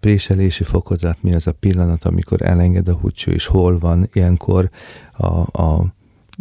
préselési 0.00 0.64
fokozat, 0.64 1.22
mi 1.22 1.34
az 1.34 1.46
a 1.46 1.52
pillanat, 1.52 2.04
amikor 2.04 2.42
elenged 2.42 2.88
a 2.88 2.94
húcső, 2.94 3.32
és 3.32 3.46
hol 3.46 3.78
van 3.78 4.08
ilyenkor 4.12 4.70
a, 5.12 5.26
a 5.62 5.94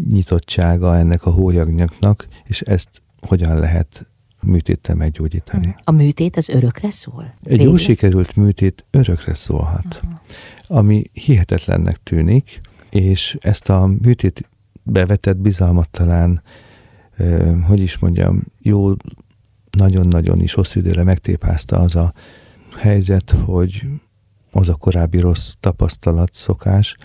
nyitottsága 0.10 0.98
ennek 0.98 1.26
a 1.26 1.30
hólyagnyaknak, 1.30 2.28
és 2.44 2.62
ezt 2.62 2.90
hogyan 3.22 3.60
lehet 3.60 4.06
műtéttel 4.42 4.96
meggyógyítani. 4.96 5.68
Mhm. 5.68 5.76
A 5.84 5.92
műtét 5.92 6.38
az 6.38 6.50
örökre 6.50 6.90
szól? 6.90 7.34
Egy 7.44 7.62
jó 7.62 7.76
sikerült 7.76 8.36
műtét 8.36 8.86
örökre 8.92 9.34
szólhat, 9.34 9.86
uh-huh. 9.86 10.20
ami 10.68 11.04
hihetetlennek 11.14 12.04
tűnik, 12.04 12.62
és 12.90 13.38
ezt 13.42 13.70
a 13.70 13.86
műtét 14.02 14.50
bevetett 14.84 15.38
bizalmat 15.38 15.90
talán, 15.90 16.42
hogy 17.68 17.80
is 17.80 17.98
mondjam, 17.98 18.44
jó, 18.60 18.94
nagyon-nagyon 19.78 20.42
is 20.42 20.54
hosszú 20.54 20.80
időre 20.80 21.04
megtépázta 21.04 21.80
az 21.80 21.96
a 21.96 22.14
helyzet, 22.78 23.30
hogy 23.30 23.86
az 24.52 24.70
a 24.70 24.76
korábbi 24.76 25.20
rossz 25.20 25.54
tapasztalat, 25.60 26.34
szokás, 26.34 26.96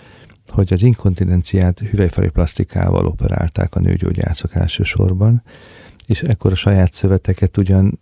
hogy 0.48 0.72
az 0.72 0.82
inkontinenciát 0.82 1.78
hüvelyfali 1.78 2.28
plastikával 2.28 3.06
operálták 3.06 3.74
a 3.74 3.80
nőgyógyászok 3.80 4.54
elsősorban, 4.54 5.42
és 6.06 6.22
ekkor 6.22 6.52
a 6.52 6.54
saját 6.54 6.92
szöveteket 6.92 7.56
ugyan 7.56 7.98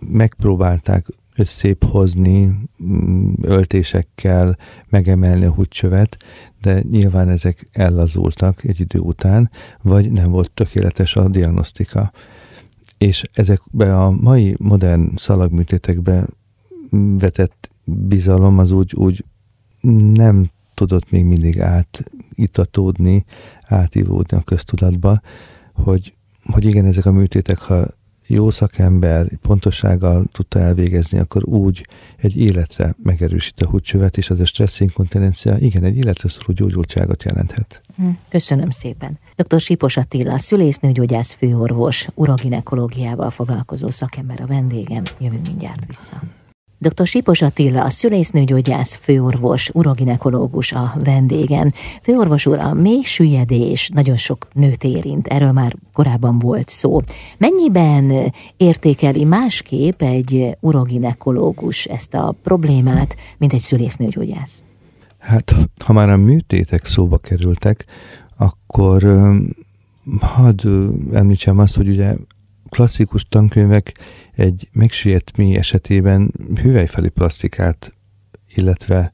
megpróbálták 0.00 1.06
szép 1.44 1.84
hozni, 1.84 2.58
mm, 2.82 3.32
öltésekkel 3.42 4.58
megemelni 4.88 5.44
a 5.44 5.52
húgycsövet, 5.52 6.16
de 6.60 6.82
nyilván 6.90 7.28
ezek 7.28 7.68
ellazultak 7.72 8.64
egy 8.64 8.80
idő 8.80 8.98
után, 8.98 9.50
vagy 9.82 10.12
nem 10.12 10.30
volt 10.30 10.50
tökéletes 10.50 11.16
a 11.16 11.28
diagnosztika. 11.28 12.12
És 12.98 13.24
ezekbe 13.32 13.96
a 13.96 14.10
mai 14.10 14.56
modern 14.58 15.16
szalagműtétekbe 15.16 16.26
vetett 17.18 17.70
bizalom 17.84 18.58
az 18.58 18.70
úgy, 18.70 18.94
úgy 18.96 19.24
nem 20.12 20.50
tudott 20.78 21.10
még 21.10 21.24
mindig 21.24 21.60
átitatódni, 21.60 23.24
átívódni 23.66 24.36
a 24.36 24.40
köztudatba, 24.40 25.20
hogy, 25.72 26.14
hogy 26.44 26.64
igen, 26.64 26.84
ezek 26.84 27.06
a 27.06 27.12
műtétek, 27.12 27.58
ha 27.58 27.86
jó 28.26 28.50
szakember 28.50 29.36
pontossággal 29.42 30.24
tudta 30.32 30.58
elvégezni, 30.58 31.18
akkor 31.18 31.44
úgy 31.44 31.86
egy 32.16 32.36
életre 32.36 32.94
megerősít 33.02 33.60
a 33.60 33.68
húcsövet, 33.68 34.16
és 34.16 34.30
az 34.30 34.40
a 34.40 34.44
stressz 34.44 34.80
inkontinencia, 34.80 35.56
igen, 35.56 35.84
egy 35.84 35.96
életre 35.96 36.28
szóló 36.28 36.52
gyógyultságot 36.52 37.22
jelenthet. 37.22 37.82
Hm, 37.96 38.08
köszönöm 38.28 38.70
szépen. 38.70 39.18
Dr. 39.36 39.60
Sipos 39.60 39.96
Attila, 39.96 40.38
szülésznőgyógyász 40.38 41.32
főorvos, 41.32 42.08
uroginekológiával 42.14 43.30
foglalkozó 43.30 43.90
szakember 43.90 44.40
a 44.40 44.46
vendégem. 44.46 45.02
Jövünk 45.18 45.46
mindjárt 45.46 45.86
vissza. 45.86 46.22
Dr. 46.80 47.06
Sipos 47.06 47.42
Attila, 47.42 47.84
a 47.84 47.90
szülésznőgyógyász 47.90 48.94
főorvos, 48.94 49.70
uroginekológus 49.74 50.72
a 50.72 50.92
vendégem. 51.04 51.68
Főorvos 52.02 52.46
úr, 52.46 52.58
a 52.58 52.74
mély 52.74 53.02
süllyedés 53.02 53.88
nagyon 53.94 54.16
sok 54.16 54.46
nőt 54.52 54.84
érint, 54.84 55.26
erről 55.26 55.52
már 55.52 55.76
korábban 55.92 56.38
volt 56.38 56.68
szó. 56.68 56.98
Mennyiben 57.38 58.32
értékeli 58.56 59.24
másképp 59.24 60.02
egy 60.02 60.56
uroginekológus 60.60 61.84
ezt 61.84 62.14
a 62.14 62.34
problémát, 62.42 63.16
mint 63.38 63.52
egy 63.52 63.60
szülésznőgyógyász? 63.60 64.62
Hát, 65.18 65.54
ha 65.84 65.92
már 65.92 66.10
a 66.10 66.16
műtétek 66.16 66.86
szóba 66.86 67.18
kerültek, 67.18 67.84
akkor 68.36 69.28
hadd 70.20 70.66
említsem 71.12 71.58
azt, 71.58 71.76
hogy 71.76 71.88
ugye 71.88 72.14
klasszikus 72.68 73.24
tankönyvek 73.24 73.98
egy 74.32 74.68
megsüllyedt 74.72 75.36
mély 75.36 75.56
esetében 75.56 76.32
hüvelyfeli 76.62 77.08
plastikát, 77.08 77.94
illetve 78.54 79.12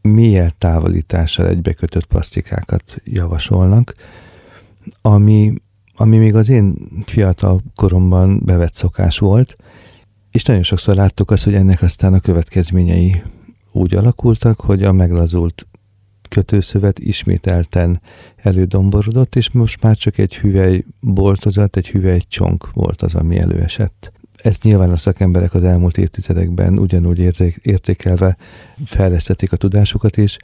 mély 0.00 0.42
távolítással 0.58 1.46
egybekötött 1.46 2.06
plastikákat 2.06 2.96
javasolnak, 3.04 3.94
ami, 5.02 5.52
ami 5.94 6.18
még 6.18 6.34
az 6.34 6.48
én 6.48 6.74
fiatal 7.04 7.62
koromban 7.74 8.40
bevett 8.44 8.74
szokás 8.74 9.18
volt, 9.18 9.56
és 10.30 10.42
nagyon 10.42 10.62
sokszor 10.62 10.94
láttuk 10.94 11.30
azt, 11.30 11.44
hogy 11.44 11.54
ennek 11.54 11.82
aztán 11.82 12.14
a 12.14 12.20
következményei 12.20 13.22
úgy 13.72 13.94
alakultak, 13.94 14.60
hogy 14.60 14.82
a 14.82 14.92
meglazult 14.92 15.66
kötőszövet 16.30 16.98
ismételten 16.98 18.00
elődomborodott, 18.36 19.36
és 19.36 19.50
most 19.50 19.82
már 19.82 19.96
csak 19.96 20.18
egy 20.18 20.36
hüvely 20.36 20.84
boltozat, 21.00 21.76
egy 21.76 21.88
hüvely 21.88 22.20
csonk 22.28 22.72
volt 22.72 23.02
az, 23.02 23.14
ami 23.14 23.38
előesett. 23.38 24.12
Ezt 24.42 24.62
nyilván 24.62 24.90
a 24.90 24.96
szakemberek 24.96 25.54
az 25.54 25.64
elmúlt 25.64 25.98
évtizedekben 25.98 26.78
ugyanúgy 26.78 27.18
értékelve 27.62 28.36
fejlesztették 28.84 29.52
a 29.52 29.56
tudásukat 29.56 30.16
is. 30.16 30.36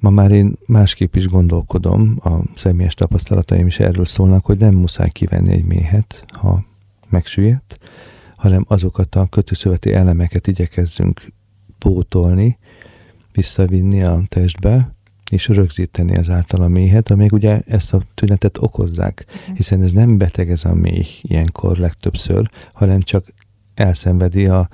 Ma 0.00 0.10
már 0.10 0.30
én 0.30 0.58
másképp 0.66 1.14
is 1.14 1.26
gondolkodom, 1.26 2.18
a 2.24 2.30
személyes 2.54 2.94
tapasztalataim 2.94 3.66
is 3.66 3.78
erről 3.78 4.04
szólnak, 4.04 4.44
hogy 4.44 4.58
nem 4.58 4.74
muszáj 4.74 5.08
kivenni 5.08 5.52
egy 5.52 5.64
méhet, 5.64 6.24
ha 6.38 6.64
megsüllyedt, 7.10 7.78
hanem 8.36 8.64
azokat 8.68 9.14
a 9.14 9.26
kötőszöveti 9.26 9.92
elemeket 9.92 10.46
igyekezzünk 10.46 11.20
pótolni, 11.78 12.58
visszavinni 13.32 14.02
a 14.02 14.22
testbe, 14.28 14.94
és 15.32 15.48
rögzíteni 15.48 16.16
ezáltal 16.16 16.62
a 16.62 16.68
méhet, 16.68 17.10
amíg 17.10 17.32
ugye 17.32 17.60
ezt 17.66 17.94
a 17.94 18.02
tünetet 18.14 18.58
okozzák, 18.58 19.26
hiszen 19.54 19.82
ez 19.82 19.92
nem 19.92 20.18
beteg 20.18 20.50
ez 20.50 20.64
a 20.64 20.74
méh 20.74 21.06
ilyenkor 21.22 21.76
legtöbbször, 21.76 22.50
hanem 22.72 23.00
csak 23.00 23.24
elszenvedi 23.74 24.46
a 24.46 24.68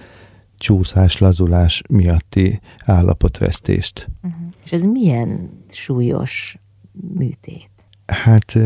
csúszás, 0.56 1.18
lazulás 1.18 1.82
miatti 1.88 2.60
állapotvesztést. 2.84 4.08
Uh-huh. 4.22 4.40
És 4.64 4.72
ez 4.72 4.82
milyen 4.82 5.50
súlyos 5.68 6.56
műtét? 7.14 7.70
Hát 8.06 8.58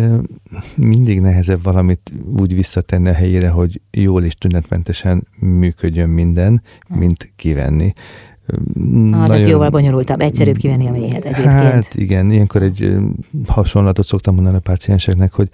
mindig 0.76 1.20
nehezebb 1.20 1.62
valamit 1.62 2.12
úgy 2.38 2.55
visszatenni 2.55 3.09
a 3.09 3.14
helyére, 3.14 3.48
hogy 3.48 3.81
jól 3.90 4.24
és 4.24 4.35
tünetmentesen 4.35 5.26
működjön 5.38 6.09
minden, 6.09 6.62
mint 6.88 7.33
kivenni. 7.37 7.92
Ah, 8.48 9.28
nagyon... 9.28 9.48
jóval 9.48 9.70
bonyolultabb, 9.70 10.20
egyszerűbb 10.20 10.57
kivenni 10.57 10.87
a 10.87 10.90
méhet 10.90 11.24
egyébként. 11.24 11.48
Hát 11.48 11.94
igen, 11.94 12.31
ilyenkor 12.31 12.62
egy 12.62 12.96
hasonlatot 13.46 14.07
szoktam 14.07 14.35
mondani 14.35 14.57
a 14.57 14.61
pácienseknek, 14.61 15.33
hogy 15.33 15.48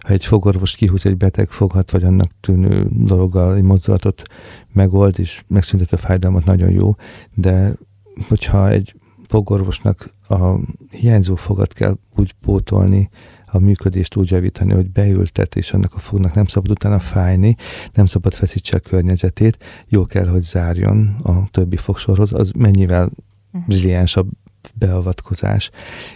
ha 0.00 0.12
egy 0.12 0.24
fogorvos 0.24 0.76
kihúz 0.76 1.06
egy 1.06 1.16
beteg 1.16 1.48
foghat, 1.48 1.90
vagy 1.90 2.04
annak 2.04 2.30
tűnő 2.40 2.86
dologgal 2.90 3.56
egy 3.56 3.62
mozdulatot 3.62 4.22
megold, 4.72 5.18
és 5.18 5.42
megszüntet 5.48 5.92
a 5.92 5.96
fájdalmat, 5.96 6.44
nagyon 6.44 6.70
jó, 6.70 6.94
de 7.34 7.72
hogyha 8.28 8.70
egy 8.70 8.94
fogorvosnak 9.26 10.10
a 10.28 10.54
hiányzó 10.90 11.34
fogat 11.34 11.72
kell 11.72 11.96
úgy 12.16 12.32
pótolni, 12.40 13.10
a 13.54 13.58
működést 13.58 14.16
úgy 14.16 14.30
javítani, 14.30 14.72
hogy 14.72 14.90
beültet, 14.90 15.56
és 15.56 15.72
annak 15.72 15.94
a 15.94 15.98
fognak 15.98 16.34
nem 16.34 16.46
szabad 16.46 16.70
utána 16.70 16.98
fájni, 16.98 17.56
nem 17.92 18.06
szabad 18.06 18.34
feszítse 18.34 18.76
a 18.76 18.80
környezetét, 18.80 19.64
jó 19.88 20.04
kell, 20.04 20.26
hogy 20.26 20.42
zárjon 20.42 21.16
a 21.22 21.48
többi 21.50 21.76
fogsorhoz, 21.76 22.32
az 22.32 22.50
mennyivel 22.50 23.10
mhm. 23.50 23.62
brilliánsabb 23.66 24.28
beavatkozás, 24.74 25.70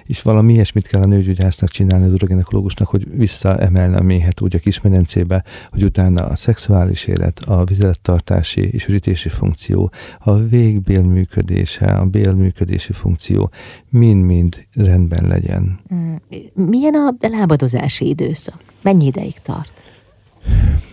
és 0.04 0.22
valami 0.22 0.52
ilyesmit 0.52 0.86
kell 0.86 1.02
a 1.02 1.06
nőgyógyásznak 1.06 1.70
csinálni, 1.70 2.06
az 2.06 2.12
uroginekológusnak, 2.12 2.88
hogy 2.88 3.16
visszaemelne 3.16 3.96
a 3.96 4.02
méhet 4.02 4.40
úgy 4.40 4.54
a 4.54 4.58
kismedencébe, 4.58 5.44
hogy 5.70 5.82
utána 5.82 6.26
a 6.26 6.34
szexuális 6.34 7.04
élet, 7.04 7.38
a 7.38 7.64
vizelettartási 7.64 8.60
és 8.60 8.86
ürítési 8.86 9.28
funkció, 9.28 9.92
a 10.18 10.34
végbél 10.34 11.02
működése, 11.02 11.86
a 11.86 12.04
bél 12.04 12.32
működési 12.32 12.92
funkció 12.92 13.50
mind-mind 13.90 14.66
rendben 14.74 15.28
legyen. 15.28 15.80
Mm. 15.94 16.14
Milyen 16.54 16.94
a 16.94 17.14
lábadozási 17.28 18.08
időszak? 18.08 18.60
Mennyi 18.82 19.06
ideig 19.06 19.34
tart? 19.42 19.84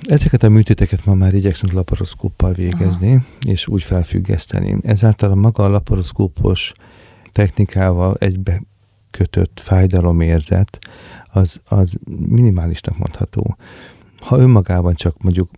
Ezeket 0.01 0.43
a 0.43 0.49
műtéteket 0.49 1.05
ma 1.05 1.13
már 1.13 1.33
igyekszünk 1.33 1.73
laparoszkóppal 1.73 2.53
végezni, 2.53 3.13
Aha. 3.13 3.25
és 3.47 3.67
úgy 3.67 3.83
felfüggeszteni. 3.83 4.77
Ezáltal 4.83 5.31
a 5.31 5.35
maga 5.35 5.63
a 5.63 5.69
laparoszkópos 5.69 6.73
technikával 7.35 8.15
egybe 8.19 8.61
kötött 9.11 9.59
fájdalomérzet, 9.63 10.79
az, 11.31 11.59
az 11.65 11.95
minimálisnak 12.29 12.97
mondható. 12.97 13.57
Ha 14.19 14.37
önmagában 14.37 14.93
csak 14.93 15.21
mondjuk 15.21 15.49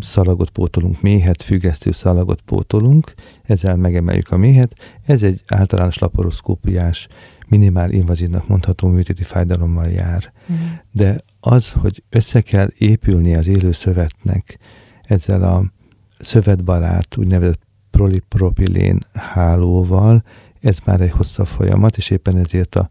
szalagot 0.00 0.50
pótolunk, 0.50 1.00
méhet, 1.00 1.42
függesztő 1.42 1.90
szalagot 1.90 2.40
pótolunk, 2.40 3.14
ezzel 3.42 3.76
megemeljük 3.76 4.30
a 4.30 4.36
méhet, 4.36 4.74
ez 5.06 5.22
egy 5.22 5.42
általános 5.46 5.98
laparoszkópiás, 5.98 7.08
minimál 7.48 7.90
invazívnak 7.90 8.48
mondható 8.48 8.88
műtéti 8.88 9.22
fájdalommal 9.22 9.86
jár. 9.86 10.32
Mm. 10.52 10.56
De 10.92 11.20
az, 11.40 11.72
hogy 11.72 12.02
össze 12.08 12.40
kell 12.40 12.68
épülni 12.78 13.34
az 13.34 13.46
élő 13.46 13.72
szövetnek 13.72 14.58
ezzel 15.02 15.42
a 15.42 15.72
szövetbarát, 16.18 17.16
úgynevezett 17.16 17.66
prolipropilén 17.90 18.98
hálóval, 19.12 20.24
ez 20.60 20.78
már 20.84 21.00
egy 21.00 21.10
hosszabb 21.10 21.46
folyamat, 21.46 21.96
és 21.96 22.10
éppen 22.10 22.36
ezért 22.36 22.74
a, 22.74 22.88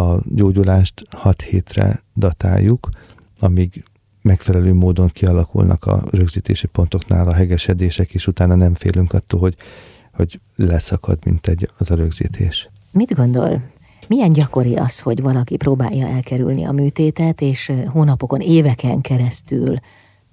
a 0.00 0.20
gyógyulást 0.24 1.02
6 1.10 1.42
hétre 1.42 2.02
datáljuk, 2.16 2.88
amíg 3.38 3.84
megfelelő 4.22 4.74
módon 4.74 5.08
kialakulnak 5.08 5.84
a 5.84 6.02
rögzítési 6.10 6.66
pontoknál 6.66 7.28
a 7.28 7.34
hegesedések, 7.34 8.10
és 8.14 8.26
utána 8.26 8.54
nem 8.54 8.74
félünk 8.74 9.12
attól, 9.12 9.40
hogy, 9.40 9.56
hogy 10.12 10.40
leszakad, 10.56 11.18
mint 11.24 11.46
egy, 11.46 11.68
az 11.78 11.90
a 11.90 11.94
rögzítés. 11.94 12.68
Mit 12.92 13.14
gondol? 13.14 13.62
Milyen 14.08 14.32
gyakori 14.32 14.74
az, 14.74 15.00
hogy 15.00 15.22
valaki 15.22 15.56
próbálja 15.56 16.06
elkerülni 16.06 16.64
a 16.64 16.72
műtétet, 16.72 17.40
és 17.40 17.72
hónapokon, 17.86 18.40
éveken 18.40 19.00
keresztül 19.00 19.74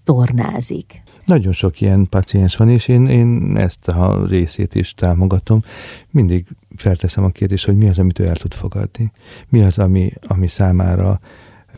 tornázik? 0.03 1.03
Nagyon 1.25 1.53
sok 1.53 1.81
ilyen 1.81 2.07
paciens 2.09 2.55
van, 2.55 2.69
és 2.69 2.87
én, 2.87 3.07
én 3.07 3.57
ezt 3.57 3.87
a 3.87 4.25
részét 4.27 4.75
is 4.75 4.93
támogatom. 4.93 5.63
Mindig 6.09 6.45
felteszem 6.75 7.23
a 7.23 7.29
kérdést, 7.29 7.65
hogy 7.65 7.77
mi 7.77 7.87
az, 7.87 7.99
amit 7.99 8.19
ő 8.19 8.27
el 8.27 8.35
tud 8.35 8.53
fogadni. 8.53 9.11
Mi 9.49 9.61
az, 9.61 9.79
ami, 9.79 10.13
ami 10.21 10.47
számára 10.47 11.19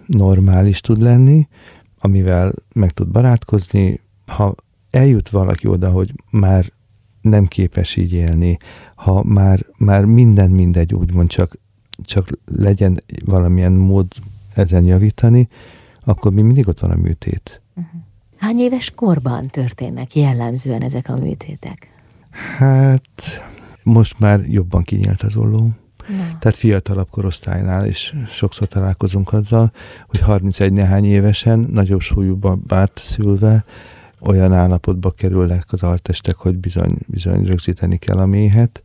normális 0.06 0.82
tud 0.82 1.02
lenni, 1.02 1.48
amivel 2.00 2.54
meg 2.74 2.92
tud 2.92 3.08
barátkozni. 3.08 4.00
Ha 4.26 4.56
eljut 4.90 5.30
valaki 5.30 5.68
oda, 5.68 5.90
hogy 5.90 6.14
már 6.30 6.72
nem 7.22 7.46
képes 7.46 7.96
így 7.96 8.14
élni, 8.14 8.58
ha 8.96 9.24
már, 9.24 9.66
már 9.78 10.06
minden 10.06 10.50
mindegy, 10.50 10.94
úgymond 10.94 11.30
csak, 11.30 11.58
csak 12.04 12.30
legyen 12.46 13.04
valamilyen 13.26 13.72
mód 13.72 14.08
ezen 14.56 14.84
javítani, 14.84 15.48
akkor 16.04 16.32
mi 16.32 16.42
mindig 16.42 16.68
ott 16.68 16.80
van 16.80 16.92
a 16.92 16.96
műtét. 16.96 17.62
Uh-huh. 17.76 18.02
Hány 18.38 18.60
éves 18.60 18.92
korban 18.92 19.48
történnek 19.48 20.16
jellemzően 20.16 20.82
ezek 20.82 21.10
a 21.10 21.18
műtétek? 21.18 21.88
Hát 22.58 23.02
most 23.84 24.20
már 24.20 24.40
jobban 24.48 24.84
kinyílt 24.84 25.22
az 25.22 25.36
olló. 25.36 25.70
Na. 26.08 26.38
Tehát 26.40 26.58
fiatalabb 26.58 27.10
korosztálynál 27.10 27.88
is 27.88 28.14
sokszor 28.30 28.68
találkozunk 28.68 29.34
azzal, 29.34 29.72
hogy 30.08 30.20
31 30.20 30.74
nehány 30.74 31.06
évesen, 31.06 31.60
nagyobb 31.60 32.02
súlyú 32.02 32.36
babát 32.36 32.92
szülve, 32.96 33.66
olyan 34.22 34.54
állapotba 34.54 35.12
kerülnek 35.12 35.64
az 35.72 35.84
altestek, 35.84 36.36
hogy 36.36 36.58
bizony, 36.58 36.98
bizony 37.08 37.46
rögzíteni 37.46 37.98
kell 37.98 38.18
a 38.18 38.26
méhet. 38.26 38.84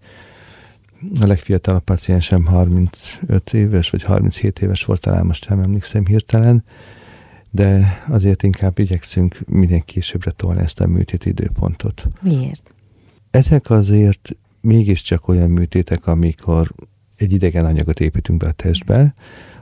A 1.21 1.27
legfiatalabb 1.27 1.83
paciensem 1.83 2.47
35 2.47 3.53
éves, 3.53 3.91
vagy 3.91 4.03
37 4.03 4.59
éves 4.59 4.85
volt, 4.85 5.01
talán 5.01 5.27
most 5.27 5.49
nem 5.49 5.61
emlékszem 5.61 6.07
hirtelen, 6.07 6.65
de 7.51 8.03
azért 8.09 8.43
inkább 8.43 8.79
igyekszünk 8.79 9.39
minél 9.47 9.81
későbbre 9.81 10.31
tolni 10.31 10.61
ezt 10.61 10.81
a 10.81 10.87
műtét 10.87 11.25
időpontot. 11.25 12.09
Miért? 12.23 12.75
Ezek 13.31 13.71
azért 13.71 14.37
mégiscsak 14.69 15.29
olyan 15.29 15.51
műtétek, 15.51 16.07
amikor 16.07 16.73
egy 17.17 17.33
idegen 17.33 17.65
anyagot 17.65 18.01
építünk 18.01 18.39
be 18.39 18.47
a 18.47 18.53
testbe, 18.53 19.15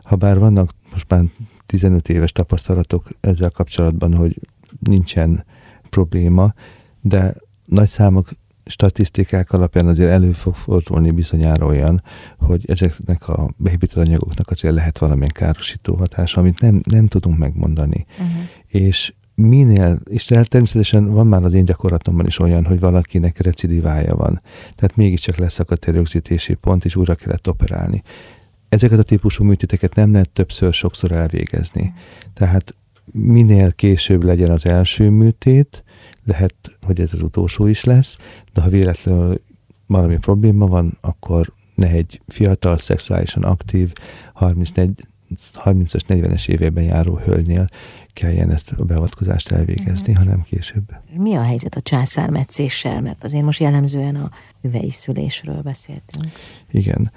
ha 0.02 0.16
bár 0.16 0.38
vannak 0.38 0.70
most 0.90 1.08
már 1.08 1.24
15 1.66 2.08
éves 2.08 2.32
tapasztalatok 2.32 3.08
ezzel 3.20 3.50
kapcsolatban, 3.50 4.14
hogy 4.14 4.40
nincsen 4.80 5.44
probléma, 5.90 6.54
de 7.00 7.34
nagy 7.64 7.88
számok 7.88 8.28
statisztikák 8.64 9.52
alapján 9.52 9.86
azért 9.86 10.10
elő 10.10 10.32
fog 10.32 10.54
fordulni 10.54 11.10
bizonyára 11.10 11.66
olyan, 11.66 12.02
hogy 12.38 12.64
ezeknek 12.70 13.28
a 13.28 13.50
beépített 13.56 14.06
anyagoknak 14.06 14.50
azért 14.50 14.74
lehet 14.74 14.98
valamilyen 14.98 15.32
károsító 15.34 15.94
hatása, 15.94 16.40
amit 16.40 16.60
nem, 16.60 16.80
nem 16.90 17.06
tudunk 17.06 17.38
megmondani. 17.38 18.06
Uh-huh. 18.10 18.42
És 18.66 19.12
minél, 19.36 19.98
és 20.10 20.24
természetesen 20.24 21.10
van 21.10 21.26
már 21.26 21.44
az 21.44 21.54
én 21.54 21.64
gyakorlatomban 21.64 22.26
is 22.26 22.38
olyan, 22.38 22.64
hogy 22.64 22.80
valakinek 22.80 23.38
recidivája 23.38 24.16
van. 24.16 24.40
Tehát 24.74 24.96
mégiscsak 24.96 25.36
leszakadt 25.36 25.84
egy 25.84 25.94
rögzítési 25.94 26.54
pont, 26.54 26.84
és 26.84 26.96
újra 26.96 27.14
kellett 27.14 27.48
operálni. 27.48 28.02
Ezeket 28.68 28.98
a 28.98 29.02
típusú 29.02 29.44
műtéteket 29.44 29.94
nem 29.94 30.12
lehet 30.12 30.30
többször, 30.30 30.72
sokszor 30.72 31.12
elvégezni. 31.12 31.94
Tehát 32.34 32.76
minél 33.12 33.72
később 33.72 34.22
legyen 34.22 34.50
az 34.50 34.66
első 34.66 35.10
műtét, 35.10 35.84
lehet, 36.24 36.54
hogy 36.82 37.00
ez 37.00 37.12
az 37.12 37.22
utolsó 37.22 37.66
is 37.66 37.84
lesz, 37.84 38.18
de 38.52 38.60
ha 38.60 38.68
véletlenül 38.68 39.40
valami 39.86 40.16
probléma 40.16 40.66
van, 40.66 40.98
akkor 41.00 41.52
ne 41.74 41.88
egy 41.88 42.20
fiatal, 42.26 42.78
szexuálisan 42.78 43.42
aktív, 43.42 43.92
30-as, 44.40 46.00
40-es 46.08 46.48
évében 46.48 46.84
járó 46.84 47.16
hölgynél 47.16 47.66
kelljen 48.16 48.50
ezt 48.50 48.70
a 48.70 48.84
beavatkozást 48.84 49.50
elvégezni, 49.50 50.12
uh-huh. 50.12 50.26
hanem 50.26 50.42
később. 50.42 50.92
Mi 51.16 51.34
a 51.34 51.42
helyzet 51.42 51.74
a 51.74 51.80
császármetszéssel? 51.80 53.00
Mert 53.00 53.24
azért 53.24 53.44
most 53.44 53.60
jellemzően 53.60 54.16
a 54.16 54.30
hüvei 54.62 54.90
szülésről 54.90 55.62
beszéltünk. 55.62 56.32
Igen. 56.70 57.12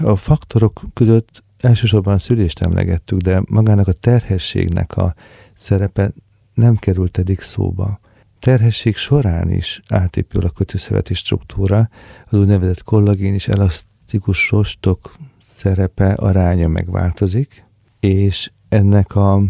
A 0.00 0.16
faktorok 0.16 0.82
között 0.94 1.42
elsősorban 1.58 2.14
a 2.14 2.18
szülést 2.18 2.60
emlegettük, 2.60 3.20
de 3.20 3.42
magának 3.46 3.88
a 3.88 3.92
terhességnek 3.92 4.96
a 4.96 5.14
szerepe 5.56 6.12
nem 6.54 6.76
került 6.76 7.18
eddig 7.18 7.40
szóba. 7.40 8.00
Terhesség 8.38 8.96
során 8.96 9.50
is 9.50 9.80
átépül 9.88 10.44
a 10.44 10.50
kötőszöveti 10.50 11.14
struktúra, 11.14 11.88
az 12.26 12.38
úgynevezett 12.38 12.82
kollagén 12.82 13.34
és 13.34 13.48
elasztikus 13.48 14.50
rostok 14.50 15.16
szerepe, 15.42 16.12
aránya 16.12 16.68
megváltozik, 16.68 17.64
és 18.00 18.50
ennek 18.68 19.16
a 19.16 19.42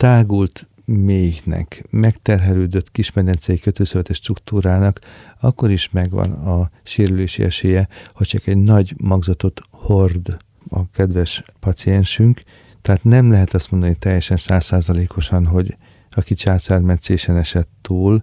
tágult 0.00 0.68
méhnek, 0.84 1.84
megterhelődött 1.90 2.90
kismedencei 2.90 3.58
kötőszövetes 3.58 4.16
struktúrának 4.16 4.98
akkor 5.40 5.70
is 5.70 5.90
megvan 5.90 6.32
a 6.32 6.70
sérülési 6.82 7.42
esélye, 7.42 7.88
ha 8.12 8.24
csak 8.24 8.46
egy 8.46 8.56
nagy 8.56 8.94
magzatot 8.96 9.60
hord 9.70 10.36
a 10.68 10.88
kedves 10.88 11.42
paciensünk, 11.58 12.42
tehát 12.82 13.04
nem 13.04 13.30
lehet 13.30 13.54
azt 13.54 13.70
mondani 13.70 13.96
teljesen 13.98 14.36
százszázalékosan, 14.36 15.46
hogy 15.46 15.76
aki 16.10 16.34
császármetszésen 16.34 17.36
esett 17.36 17.68
túl, 17.80 18.20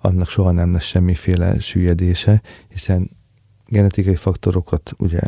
annak 0.00 0.28
soha 0.28 0.50
nem 0.50 0.72
lesz 0.72 0.84
semmiféle 0.84 1.60
süllyedése, 1.60 2.42
hiszen 2.68 3.10
genetikai 3.66 4.16
faktorokat 4.16 4.92
ugye 4.98 5.20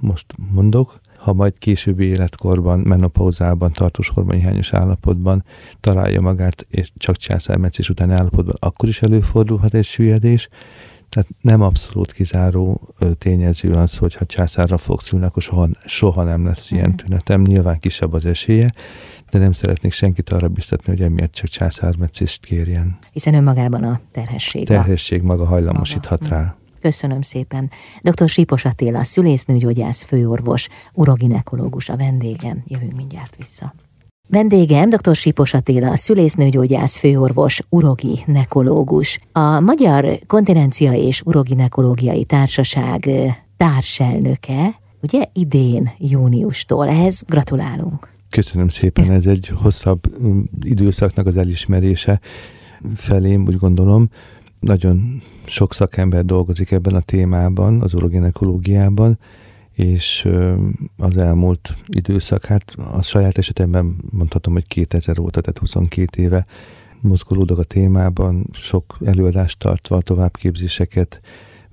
most 0.00 0.26
mondok, 0.36 1.00
ha 1.28 1.34
majd 1.34 1.58
későbbi 1.58 2.04
életkorban, 2.04 2.78
menopauzában, 2.78 3.72
tartós 3.72 4.08
hormonhányos 4.08 4.72
állapotban 4.72 5.44
találja 5.80 6.20
magát, 6.20 6.66
és 6.70 6.90
csak 6.96 7.16
császármetszés 7.16 7.88
utáni 7.88 8.12
állapotban, 8.12 8.54
akkor 8.58 8.88
is 8.88 9.02
előfordulhat 9.02 9.74
egy 9.74 9.84
süllyedés, 9.84 10.48
tehát 11.08 11.28
nem 11.40 11.60
abszolút 11.60 12.12
kizáró 12.12 12.94
tényező 13.18 13.72
az, 13.72 13.96
hogy 13.96 14.14
ha 14.14 14.26
császárra 14.26 14.78
fog 14.78 15.00
szülni, 15.00 15.24
akkor 15.24 15.42
soha, 15.42 15.68
soha 15.84 16.22
nem 16.22 16.44
lesz 16.44 16.70
ilyen 16.70 16.88
mhm. 16.88 16.96
tünetem. 16.96 17.42
Nyilván 17.42 17.78
kisebb 17.78 18.12
az 18.12 18.24
esélye, 18.24 18.72
de 19.30 19.38
nem 19.38 19.52
szeretnék 19.52 19.92
senkit 19.92 20.30
arra 20.30 20.48
biztatni, 20.48 20.92
hogy 20.92 21.02
emiatt 21.02 21.32
csak 21.32 21.48
császármetszést 21.48 22.44
kérjen. 22.44 22.98
Hiszen 23.12 23.34
önmagában 23.34 23.82
a 23.82 24.00
terhesség. 24.12 24.66
Terhesség 24.66 25.22
maga 25.22 25.44
hajlamosíthat 25.44 26.20
maga. 26.20 26.34
rá. 26.34 26.56
Köszönöm 26.80 27.22
szépen. 27.22 27.70
Dr. 28.00 28.28
Sípos 28.28 28.64
Attila, 28.64 29.04
szülésznőgyógyász 29.04 30.02
főorvos, 30.02 30.68
uroginekológus 30.94 31.88
a 31.88 31.96
vendégem. 31.96 32.62
Jövünk 32.66 32.96
mindjárt 32.96 33.36
vissza. 33.36 33.74
Vendégem 34.30 34.88
dr. 34.88 35.14
Sipos 35.14 35.54
Attila, 35.54 35.96
szülésznőgyógyász 35.96 36.98
főorvos, 36.98 37.60
urogi 37.68 38.18
nekológus. 38.26 39.18
A 39.32 39.60
Magyar 39.60 40.18
Kontinencia 40.26 40.92
és 40.92 41.22
Uroginekológiai 41.24 42.24
Társaság 42.24 43.10
társelnöke, 43.56 44.74
ugye 45.02 45.24
idén 45.32 45.90
júniustól. 45.98 46.88
Ehhez 46.88 47.22
gratulálunk. 47.26 48.08
Köszönöm 48.30 48.68
szépen, 48.68 49.10
ez 49.10 49.26
egy 49.26 49.50
hosszabb 49.62 50.22
mm, 50.22 50.40
időszaknak 50.62 51.26
az 51.26 51.36
elismerése 51.36 52.20
felém, 52.94 53.46
úgy 53.46 53.56
gondolom. 53.56 54.08
Nagyon 54.60 55.22
sok 55.44 55.74
szakember 55.74 56.24
dolgozik 56.24 56.70
ebben 56.70 56.94
a 56.94 57.00
témában, 57.00 57.80
az 57.80 57.94
uroginekológiában, 57.94 59.18
és 59.72 60.28
az 60.96 61.16
elmúlt 61.16 61.76
időszak, 61.86 62.44
hát 62.44 62.74
a 62.92 63.02
saját 63.02 63.38
esetemben 63.38 63.96
mondhatom, 64.10 64.52
hogy 64.52 64.66
2000 64.66 65.18
óta, 65.18 65.40
tehát 65.40 65.58
22 65.58 66.22
éve 66.22 66.46
mozgolódok 67.00 67.58
a 67.58 67.64
témában, 67.64 68.46
sok 68.52 68.98
előadást 69.04 69.58
tartva, 69.58 70.00
továbbképzéseket 70.00 71.20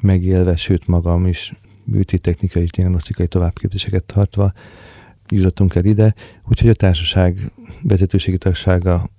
megélve, 0.02 0.56
sőt 0.56 0.88
magam 0.88 1.26
is 1.26 1.54
műtétechnikai 1.84 2.62
és 2.64 2.70
diagnosztikai 2.70 3.28
továbbképzéseket 3.28 4.04
tartva 4.04 4.54
jutottunk 5.30 5.76
el 5.76 5.86
ide, 5.86 6.14
úgyhogy 6.50 6.70
a 6.70 6.74
társaság 6.74 7.52
vezetőségi 7.82 8.38
tagsága 8.38 9.10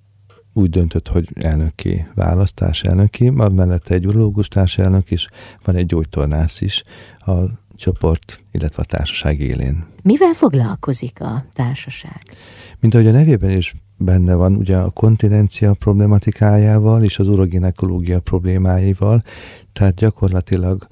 úgy 0.57 0.70
döntött, 0.70 1.09
hogy 1.09 1.28
elnöki 1.34 2.07
választás 2.14 2.82
elnöki, 2.82 3.30
mellette 3.30 3.94
egy 3.94 4.07
urológus 4.07 4.48
társelnök 4.48 5.11
is, 5.11 5.28
van 5.64 5.76
egy 5.76 5.86
gyógytornász 5.86 6.61
is, 6.61 6.82
a 7.18 7.32
csoport, 7.74 8.40
illetve 8.50 8.82
a 8.82 8.86
társaság 8.86 9.40
élén. 9.40 9.84
Mivel 10.02 10.32
foglalkozik 10.32 11.20
a 11.20 11.42
társaság? 11.52 12.22
Mint 12.80 12.94
ahogy 12.94 13.07
a 13.07 13.11
nevében 13.11 13.50
is 13.50 13.74
benne 13.96 14.34
van, 14.34 14.54
ugye 14.57 14.76
a 14.76 14.90
kontinencia 14.90 15.74
problematikájával 15.74 17.02
és 17.02 17.18
az 17.18 17.28
uroginekológia 17.28 18.20
problémáival, 18.20 19.22
tehát 19.72 19.94
gyakorlatilag 19.94 20.86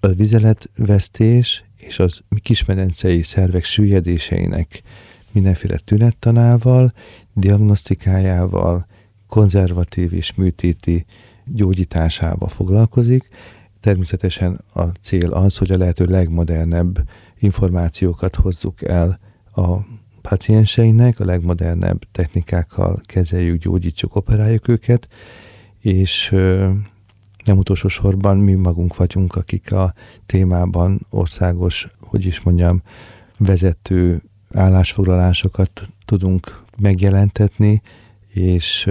a 0.00 0.06
vizeletvesztés 0.06 1.64
és 1.76 1.98
az 1.98 2.20
kismedencei 2.42 3.22
szervek 3.22 3.64
süllyedéseinek 3.64 4.82
mindenféle 5.32 5.76
tünettanával, 5.76 6.92
diagnosztikájával, 7.32 8.86
konzervatív 9.26 10.12
és 10.12 10.34
műtéti 10.34 11.04
gyógyításával 11.44 12.48
foglalkozik, 12.48 13.28
Természetesen 13.86 14.60
a 14.72 14.82
cél 14.82 15.32
az, 15.32 15.56
hogy 15.56 15.70
a 15.70 15.76
lehető 15.76 16.04
legmodernebb 16.04 17.08
információkat 17.38 18.34
hozzuk 18.36 18.82
el 18.82 19.18
a 19.54 19.76
pacienseinek, 20.22 21.20
a 21.20 21.24
legmodernebb 21.24 21.98
technikákkal 22.12 23.00
kezeljük, 23.04 23.62
gyógyítsuk, 23.62 24.16
operáljuk 24.16 24.68
őket, 24.68 25.08
és 25.80 26.30
nem 27.44 27.58
utolsó 27.58 27.88
sorban 27.88 28.36
mi 28.36 28.54
magunk 28.54 28.96
vagyunk, 28.96 29.36
akik 29.36 29.72
a 29.72 29.94
témában 30.26 31.06
országos, 31.10 31.88
hogy 32.00 32.26
is 32.26 32.40
mondjam, 32.40 32.82
vezető 33.38 34.22
állásfoglalásokat 34.52 35.88
tudunk 36.04 36.62
megjelentetni, 36.78 37.82
és 38.36 38.90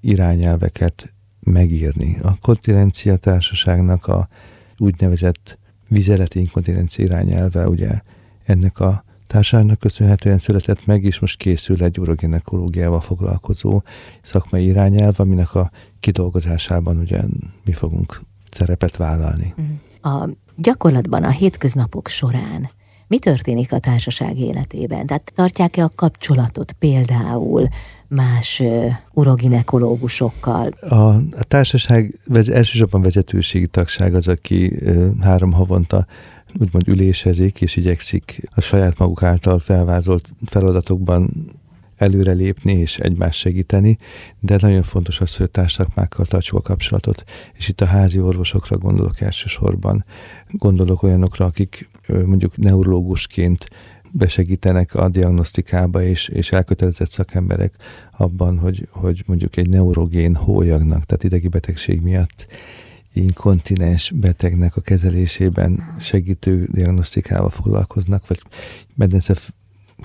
irányelveket 0.00 1.14
megírni. 1.40 2.18
A 2.22 2.38
kontinencia 2.40 3.16
társaságnak 3.16 4.06
a 4.06 4.28
úgynevezett 4.76 5.58
vizeleti 5.88 6.38
inkontinencia 6.38 7.04
irányelve, 7.04 7.68
ugye 7.68 8.00
ennek 8.44 8.80
a 8.80 9.04
társaságnak 9.26 9.78
köszönhetően 9.78 10.38
született 10.38 10.86
meg, 10.86 11.04
és 11.04 11.18
most 11.18 11.38
készül 11.38 11.82
egy 11.82 11.98
uroginekológiával 11.98 13.00
foglalkozó 13.00 13.82
szakmai 14.22 14.64
irányelv, 14.64 15.14
aminek 15.20 15.54
a 15.54 15.70
kidolgozásában 16.00 16.96
ugye 16.96 17.20
mi 17.64 17.72
fogunk 17.72 18.20
szerepet 18.50 18.96
vállalni. 18.96 19.54
A 20.02 20.28
gyakorlatban 20.56 21.24
a 21.24 21.30
hétköznapok 21.30 22.08
során 22.08 22.70
Mi 23.06 23.18
történik 23.18 23.72
a 23.72 23.78
társaság 23.78 24.38
életében? 24.38 25.06
Tehát 25.06 25.32
tartják-e 25.34 25.82
a 25.82 25.90
kapcsolatot 25.94 26.72
például 26.72 27.66
más 28.08 28.60
uh, 28.60 28.92
uroginekológusokkal? 29.12 30.68
A, 30.68 30.94
a 31.14 31.44
társaság 31.48 32.18
vez, 32.26 32.48
elsősorban 32.48 33.02
vezetőségi 33.02 33.66
tagság 33.66 34.14
az, 34.14 34.28
aki 34.28 34.66
uh, 34.66 35.10
három 35.20 35.52
havonta 35.52 36.06
úgymond 36.60 36.88
ülésezik, 36.88 37.60
és 37.60 37.76
igyekszik 37.76 38.48
a 38.54 38.60
saját 38.60 38.98
maguk 38.98 39.22
által 39.22 39.58
felvázolt 39.58 40.32
feladatokban 40.46 41.30
előrelépni 41.96 42.72
és 42.72 42.98
egymást 42.98 43.38
segíteni, 43.38 43.98
de 44.40 44.56
nagyon 44.60 44.82
fontos 44.82 45.20
az, 45.20 45.36
hogy 45.36 45.46
a 45.46 45.48
társadalmákkal 45.48 46.26
tartsuk 46.26 46.58
a 46.58 46.62
kapcsolatot, 46.62 47.24
és 47.54 47.68
itt 47.68 47.80
a 47.80 47.86
házi 47.86 48.20
orvosokra 48.20 48.78
gondolok 48.78 49.20
elsősorban. 49.20 50.04
Gondolok 50.48 51.02
olyanokra, 51.02 51.44
akik 51.44 51.88
mondjuk 52.08 52.56
neurológusként 52.56 53.68
besegítenek 54.10 54.94
a 54.94 55.08
diagnosztikába, 55.08 56.02
és, 56.02 56.28
és 56.28 56.52
elkötelezett 56.52 57.10
szakemberek 57.10 57.74
abban, 58.16 58.58
hogy, 58.58 58.88
hogy 58.90 59.22
mondjuk 59.26 59.56
egy 59.56 59.68
neurogén 59.68 60.34
hólyagnak, 60.34 61.04
tehát 61.04 61.24
idegi 61.24 61.48
betegség 61.48 62.00
miatt 62.00 62.46
inkontinens 63.12 64.10
betegnek 64.10 64.76
a 64.76 64.80
kezelésében 64.80 65.94
segítő 65.98 66.68
diagnosztikával 66.72 67.50
foglalkoznak, 67.50 68.26
vagy 68.28 68.42
medence, 68.94 69.34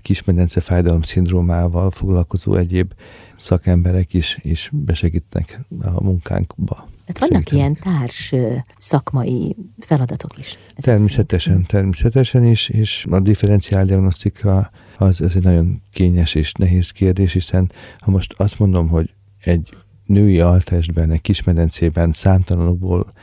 kismedence 0.01 0.61
fájdalom 0.61 1.01
szindrómával 1.01 1.91
foglalkozó 1.91 2.55
egyéb 2.55 2.93
szakemberek 3.37 4.13
is, 4.13 4.39
is 4.41 4.69
besegítnek 4.73 5.59
a 5.81 6.03
munkánkba. 6.03 6.89
Tehát 7.13 7.29
vannak 7.29 7.47
Segítenek. 7.47 7.83
ilyen 7.83 7.97
társ 7.97 8.33
szakmai 8.77 9.55
feladatok 9.79 10.37
is. 10.37 10.57
Természetesen, 10.75 11.51
szerint. 11.51 11.67
természetesen 11.67 12.43
is, 12.43 12.69
és 12.69 13.05
a 13.09 13.19
differenciál 13.19 13.85
diagnosztika 13.85 14.71
az, 14.97 15.21
ez 15.21 15.35
egy 15.35 15.43
nagyon 15.43 15.81
kényes 15.91 16.35
és 16.35 16.51
nehéz 16.51 16.91
kérdés, 16.91 17.33
hiszen 17.33 17.71
ha 17.99 18.11
most 18.11 18.33
azt 18.37 18.59
mondom, 18.59 18.87
hogy 18.87 19.13
egy 19.39 19.69
női 20.05 20.39
altestben, 20.39 21.11
egy 21.11 21.21
kismedencében 21.21 22.11
számtalanokból 22.13 23.13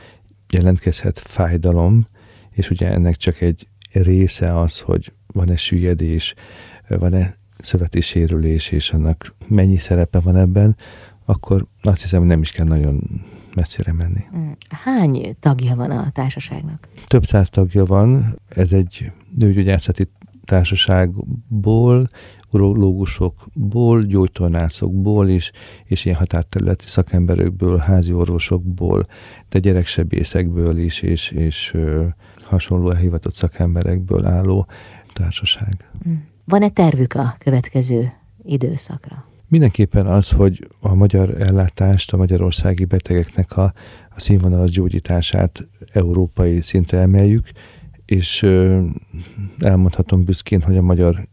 jelentkezhet 0.49 1.19
fájdalom, 1.19 2.07
és 2.51 2.69
ugye 2.69 2.89
ennek 2.91 3.15
csak 3.15 3.41
egy 3.41 3.67
része 3.91 4.59
az, 4.59 4.79
hogy 4.79 5.13
van-e 5.33 5.55
süllyedés, 5.55 6.33
van-e 6.87 7.37
szöveti 7.59 8.01
sérülés, 8.01 8.71
és 8.71 8.91
annak 8.91 9.35
mennyi 9.47 9.77
szerepe 9.77 10.19
van 10.19 10.37
ebben, 10.37 10.75
akkor 11.25 11.67
azt 11.81 12.01
hiszem, 12.01 12.19
hogy 12.19 12.29
nem 12.29 12.41
is 12.41 12.51
kell 12.51 12.65
nagyon 12.65 13.01
messzire 13.57 13.93
menni. 13.93 14.23
Mm. 14.37 14.51
Hány 14.69 15.35
tagja 15.39 15.75
van 15.75 15.91
a 15.91 16.09
társaságnak? 16.09 16.87
Több 17.07 17.25
száz 17.25 17.49
tagja 17.49 17.85
van. 17.85 18.39
Ez 18.49 18.71
egy 18.71 19.11
nőgyógyászati 19.35 20.09
társaságból 20.45 22.09
urológusokból, 22.51 24.03
gyógytornászokból 24.03 25.27
is, 25.27 25.51
és 25.83 26.05
ilyen 26.05 26.17
határterületi 26.17 26.85
szakemberekből, 26.85 27.77
házi 27.77 28.13
orvosokból, 28.13 29.07
de 29.49 29.59
gyereksebészekből 29.59 30.77
is, 30.77 31.01
és, 31.01 31.31
és 31.31 31.71
ö, 31.73 32.05
hasonló 32.41 32.91
elhivatott 32.91 33.33
szakemberekből 33.33 34.25
álló 34.25 34.67
társaság. 35.13 35.89
Mm. 36.09 36.13
Van-e 36.45 36.69
tervük 36.69 37.13
a 37.13 37.33
következő 37.39 38.11
időszakra? 38.43 39.26
Mindenképpen 39.49 40.07
az, 40.07 40.29
hogy 40.29 40.67
a 40.79 40.93
magyar 40.93 41.41
ellátást, 41.41 42.13
a 42.13 42.17
magyarországi 42.17 42.85
betegeknek 42.85 43.57
a, 43.57 43.73
a 44.09 44.19
színvonalas 44.19 44.69
gyógyítását 44.69 45.67
európai 45.91 46.61
szintre 46.61 46.99
emeljük, 46.99 47.49
és 48.05 48.45
elmondhatom 49.59 50.23
büszkén, 50.23 50.61
hogy 50.61 50.77
a 50.77 50.81
Magyar 50.81 51.27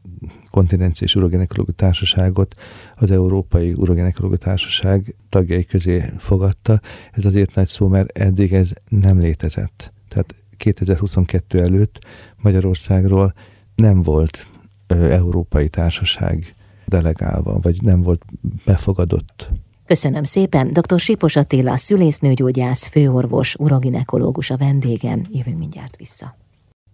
Kontinenci 0.50 1.04
és 1.04 1.14
Urogenekológiai 1.14 1.76
Társaságot 1.76 2.54
az 2.96 3.10
Európai 3.10 3.72
Urogenekológiai 3.72 4.38
Társaság 4.38 5.14
tagjai 5.28 5.64
közé 5.64 6.12
fogadta. 6.18 6.80
Ez 7.12 7.24
azért 7.24 7.54
nagy 7.54 7.66
szó, 7.66 7.88
mert 7.88 8.18
eddig 8.18 8.52
ez 8.52 8.72
nem 8.88 9.18
létezett. 9.18 9.92
Tehát 10.08 10.34
2022 10.56 11.60
előtt 11.60 12.04
Magyarországról 12.36 13.34
nem 13.74 14.02
volt 14.02 14.46
európai 14.86 15.68
társaság 15.68 16.54
delegálva, 16.86 17.58
vagy 17.62 17.82
nem 17.82 18.02
volt 18.02 18.22
befogadott. 18.64 19.48
Köszönöm 19.86 20.24
szépen. 20.24 20.72
Dr. 20.72 21.00
Sipos 21.00 21.36
Attila, 21.36 21.76
szülésznőgyógyász, 21.76 22.86
főorvos, 22.86 23.54
uroginekológus 23.58 24.50
a 24.50 24.56
vendégem. 24.56 25.22
Jövünk 25.30 25.58
mindjárt 25.58 25.96
vissza. 25.96 26.36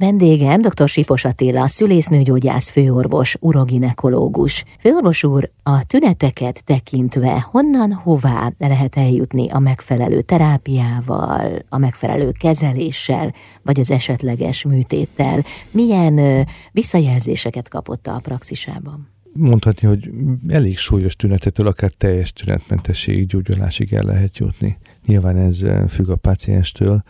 Vendégem 0.01 0.61
dr. 0.61 0.88
Sipos 0.88 1.24
Attila, 1.24 1.66
szülésznőgyógyász 1.66 2.70
főorvos, 2.70 3.36
uroginekológus. 3.41 4.64
Főorvos 4.78 5.24
úr, 5.24 5.51
a 5.62 5.84
tüneteket 5.84 6.64
tekintve 6.64 7.47
honnan, 7.51 7.93
hová 7.93 8.53
lehet 8.59 8.97
eljutni 8.97 9.49
a 9.51 9.59
megfelelő 9.59 10.20
terápiával, 10.20 11.64
a 11.68 11.78
megfelelő 11.78 12.30
kezeléssel, 12.30 13.32
vagy 13.62 13.80
az 13.80 13.91
esetleges 13.91 14.64
műtéttel? 14.64 15.43
Milyen 15.70 16.47
visszajelzéseket 16.72 17.68
kapott 17.68 18.07
a 18.07 18.20
praxisában? 18.22 19.09
Mondhatni, 19.32 19.88
hogy 19.88 20.10
elég 20.48 20.78
súlyos 20.78 21.16
tünetetől 21.16 21.66
akár 21.66 21.90
teljes 21.90 22.32
tünetmentességig, 22.32 23.26
gyógyulásig 23.26 23.92
el 23.92 24.04
lehet 24.04 24.38
jutni. 24.38 24.78
Nyilván 25.06 25.36
ez 25.36 25.66
függ 25.88 26.08
a 26.08 26.16
pácienstől, 26.16 27.02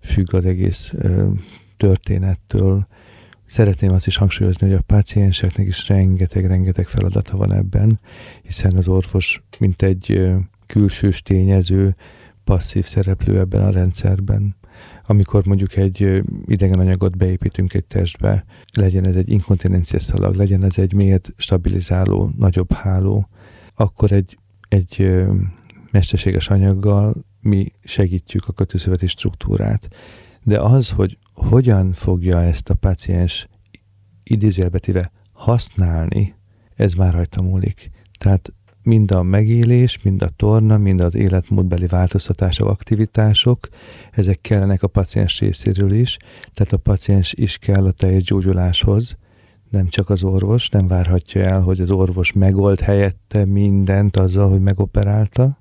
függ 0.00 0.34
az 0.34 0.44
egész 0.44 0.94
történettől. 1.76 2.86
Szeretném 3.46 3.92
azt 3.92 4.06
is 4.06 4.16
hangsúlyozni, 4.16 4.66
hogy 4.66 4.76
a 4.76 4.82
pácienseknek 4.82 5.66
is 5.66 5.88
rengeteg-rengeteg 5.88 6.86
feladata 6.86 7.36
van 7.36 7.54
ebben, 7.54 8.00
hiszen 8.42 8.76
az 8.76 8.88
orvos, 8.88 9.42
mint 9.58 9.82
egy 9.82 10.32
külsős 10.66 11.22
tényező, 11.22 11.96
passzív 12.44 12.84
szereplő 12.84 13.38
ebben 13.38 13.62
a 13.62 13.70
rendszerben. 13.70 14.56
Amikor 15.12 15.46
mondjuk 15.46 15.76
egy 15.76 16.22
idegen 16.46 16.78
anyagot 16.78 17.16
beépítünk 17.16 17.74
egy 17.74 17.84
testbe, 17.84 18.44
legyen 18.72 19.06
ez 19.06 19.16
egy 19.16 19.28
inkontinencia 19.28 19.98
szalag, 19.98 20.34
legyen 20.34 20.64
ez 20.64 20.78
egy 20.78 20.92
mélyet 20.92 21.32
stabilizáló, 21.36 22.30
nagyobb 22.36 22.72
háló, 22.72 23.28
akkor 23.74 24.12
egy, 24.12 24.38
egy 24.68 25.22
mesterséges 25.90 26.48
anyaggal 26.48 27.24
mi 27.40 27.72
segítjük 27.84 28.48
a 28.48 28.52
kötőszöveti 28.52 29.06
struktúrát. 29.06 29.88
De 30.42 30.60
az, 30.60 30.90
hogy 30.90 31.18
hogyan 31.34 31.92
fogja 31.92 32.42
ezt 32.42 32.70
a 32.70 32.74
páciens 32.74 33.48
idézélbetéve 34.22 35.10
használni, 35.32 36.34
ez 36.74 36.92
már 36.92 37.12
rajta 37.12 37.42
múlik. 37.42 37.90
Tehát 38.18 38.52
mind 38.82 39.10
a 39.10 39.22
megélés, 39.22 40.02
mind 40.02 40.22
a 40.22 40.28
torna, 40.28 40.78
mind 40.78 41.00
az 41.00 41.14
életmódbeli 41.14 41.86
változtatások, 41.86 42.68
aktivitások, 42.68 43.68
ezek 44.10 44.40
kellenek 44.40 44.82
a 44.82 44.88
paciens 44.88 45.40
részéről 45.40 45.92
is, 45.92 46.16
tehát 46.54 46.72
a 46.72 46.76
paciens 46.76 47.32
is 47.36 47.58
kell 47.58 47.86
a 47.86 47.90
teljes 47.90 48.22
gyógyuláshoz, 48.22 49.16
nem 49.70 49.88
csak 49.88 50.10
az 50.10 50.22
orvos, 50.22 50.68
nem 50.68 50.86
várhatja 50.86 51.42
el, 51.44 51.60
hogy 51.60 51.80
az 51.80 51.90
orvos 51.90 52.32
megold 52.32 52.80
helyette 52.80 53.44
mindent 53.44 54.16
azzal, 54.16 54.50
hogy 54.50 54.60
megoperálta, 54.60 55.58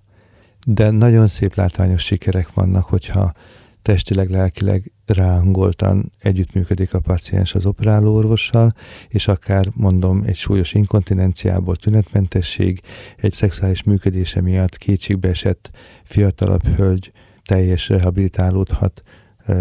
de 0.68 0.90
nagyon 0.90 1.28
szép 1.28 1.56
látványos 1.56 2.04
sikerek 2.04 2.54
vannak, 2.54 2.86
hogyha 2.86 3.34
testileg, 3.82 4.30
lelkileg 4.30 4.92
ráhangoltan 5.06 6.12
együttműködik 6.20 6.94
a 6.94 7.00
paciens 7.00 7.56
az 7.56 7.66
operáló 7.66 8.16
orvossal, 8.16 8.74
és 9.08 9.28
akár 9.28 9.72
mondom 9.74 10.24
egy 10.26 10.36
súlyos 10.36 10.74
inkontinenciából 10.74 11.76
tünetmentesség, 11.76 12.80
egy 13.18 13.34
szexuális 13.34 13.84
működése 13.84 14.42
miatt 14.42 14.78
kétségbe 14.78 15.30
esett 15.30 15.70
fiatalabb 16.04 16.68
hölgy 16.68 17.12
teljes 17.46 17.90
rehabilitálódhat, 17.90 19.04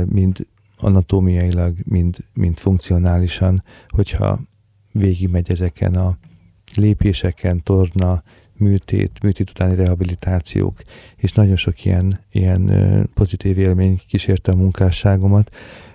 mind 0.05 0.47
anatómiailag, 0.77 1.77
mind, 1.85 2.17
mind 2.35 2.59
funkcionálisan, 2.59 3.63
hogyha 3.89 4.41
végigmegy 4.93 5.51
ezeken 5.51 5.95
a 5.95 6.19
lépéseken, 6.75 7.63
torna, 7.63 8.23
műtét, 8.61 9.19
műtét 9.23 9.51
utáni 9.51 9.75
rehabilitációk, 9.75 10.79
és 11.17 11.33
nagyon 11.33 11.57
sok 11.57 11.85
ilyen, 11.85 12.21
ilyen 12.33 12.71
pozitív 13.15 13.59
élmény 13.59 14.01
kísérte 14.07 14.53
a 14.53 14.57
munkásságomat. 14.57 15.51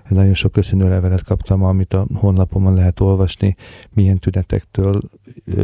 Nagyon 0.09 0.33
sok 0.33 0.51
köszönő 0.51 0.89
levelet 0.89 1.23
kaptam, 1.23 1.63
amit 1.63 1.93
a 1.93 2.07
honlapomon 2.13 2.73
lehet 2.73 2.99
olvasni, 2.99 3.55
milyen 3.93 4.19
tünetektől 4.19 5.01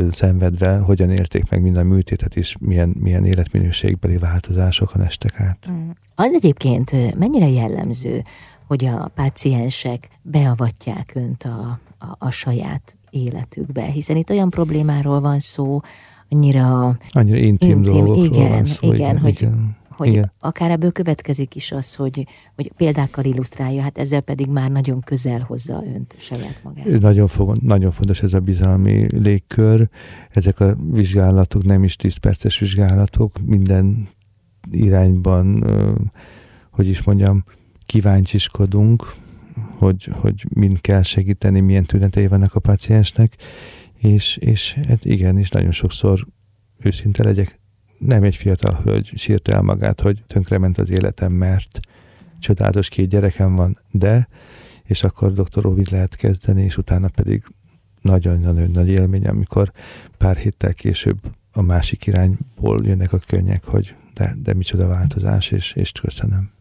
szenvedve, 0.10 0.78
hogyan 0.78 1.10
érték 1.10 1.50
meg 1.50 1.62
minden 1.62 1.86
műtétet, 1.86 2.36
és 2.36 2.56
milyen, 2.60 2.96
milyen 3.00 3.26
életminőségbeli 3.26 4.18
változásokon 4.18 5.02
estek 5.02 5.40
át. 5.40 5.68
Mm. 5.72 5.90
Az 6.16 6.32
egyébként 6.34 7.18
mennyire 7.18 7.50
jellemző, 7.50 8.22
hogy 8.68 8.86
a 8.86 9.08
páciensek 9.08 10.10
beavatják 10.22 11.12
önt 11.16 11.44
a, 11.44 11.80
a, 12.00 12.16
a 12.20 12.32
saját 12.32 12.98
életükbe, 13.10 13.84
hiszen 13.84 14.16
itt 14.16 14.30
olyan 14.30 14.50
problémáról 14.50 15.22
van 15.22 15.40
szó, 15.40 15.80
annyira, 16.32 16.98
annyira 17.12 17.38
intim, 17.38 17.84
intim 17.84 18.24
igen, 18.24 18.66
szó, 18.66 18.94
igen, 18.94 18.96
igen, 18.96 19.20
hogy, 19.20 19.32
igen. 19.32 19.76
hogy 19.90 20.08
Igen. 20.08 20.32
akár 20.40 20.72
ebből 20.72 20.92
következik 20.92 21.56
is 21.56 21.72
az, 21.72 21.96
hogy, 21.96 22.28
hogy 22.56 22.72
példákkal 22.78 23.26
illusztrálja, 23.26 23.82
hát 23.82 23.98
ezzel 23.98 24.22
pedig 24.22 24.48
már 24.48 24.70
nagyon 24.70 25.00
közel 25.00 25.40
hozza 25.40 25.84
önt 25.96 26.16
saját 26.18 26.62
magát. 26.64 27.00
Nagyon, 27.00 27.28
fog, 27.28 27.56
nagyon 27.56 27.92
fontos 27.92 28.22
ez 28.22 28.34
a 28.34 28.40
bizalmi 28.40 29.06
légkör. 29.18 29.90
Ezek 30.30 30.60
a 30.60 30.76
vizsgálatok 30.92 31.64
nem 31.64 31.84
is 31.84 31.96
10 31.96 32.18
perces 32.18 32.60
vizsgálatok, 32.60 33.34
minden 33.46 34.10
irányban, 34.72 35.66
hogy 36.72 36.88
is 36.88 37.04
mondjam, 37.04 37.44
kíváncsiskodunk, 37.86 39.14
hogy, 39.78 40.10
hogy 40.14 40.46
mind 40.50 40.82
kell 40.82 41.02
segíteni, 41.02 41.60
milyen 41.62 41.84
tünetei 41.84 42.28
vannak 42.28 42.56
a 42.56 42.60
paciensnek, 42.60 43.38
és, 44.02 44.38
és 44.38 44.74
hát 44.74 45.06
igen, 45.06 45.38
és 45.38 45.50
nagyon 45.50 45.72
sokszor 45.72 46.28
őszinte 46.78 47.24
legyek, 47.24 47.60
nem 47.98 48.24
egy 48.24 48.36
fiatal 48.36 48.82
hölgy 48.84 49.12
sírta 49.16 49.52
el 49.52 49.62
magát, 49.62 50.02
hogy 50.02 50.24
tönkrement 50.28 50.78
az 50.78 50.90
életem, 50.90 51.32
mert 51.32 51.80
csodálatos 52.40 52.90
két 52.90 53.10
gyerekem 53.10 53.56
van, 53.56 53.78
de, 53.92 54.28
és 54.84 55.04
akkor 55.04 55.34
doktor 55.34 55.66
Ovid 55.66 55.92
lehet 55.92 56.16
kezdeni, 56.16 56.64
és 56.64 56.78
utána 56.78 57.08
pedig 57.08 57.44
nagyon-nagyon 58.02 58.72
nagy 58.72 58.90
élmény, 58.90 59.28
amikor 59.28 59.72
pár 60.18 60.38
héttel 60.38 60.74
később 60.74 61.18
a 61.52 61.62
másik 61.62 62.06
irányból 62.06 62.86
jönnek 62.86 63.14
a 63.14 63.20
könnyek, 63.28 63.64
hogy 63.64 63.96
de, 64.14 64.36
de 64.44 64.54
micsoda 64.54 64.88
változás, 64.88 65.52
és, 65.52 65.74
és 65.74 65.92
köszönöm. 65.92 66.52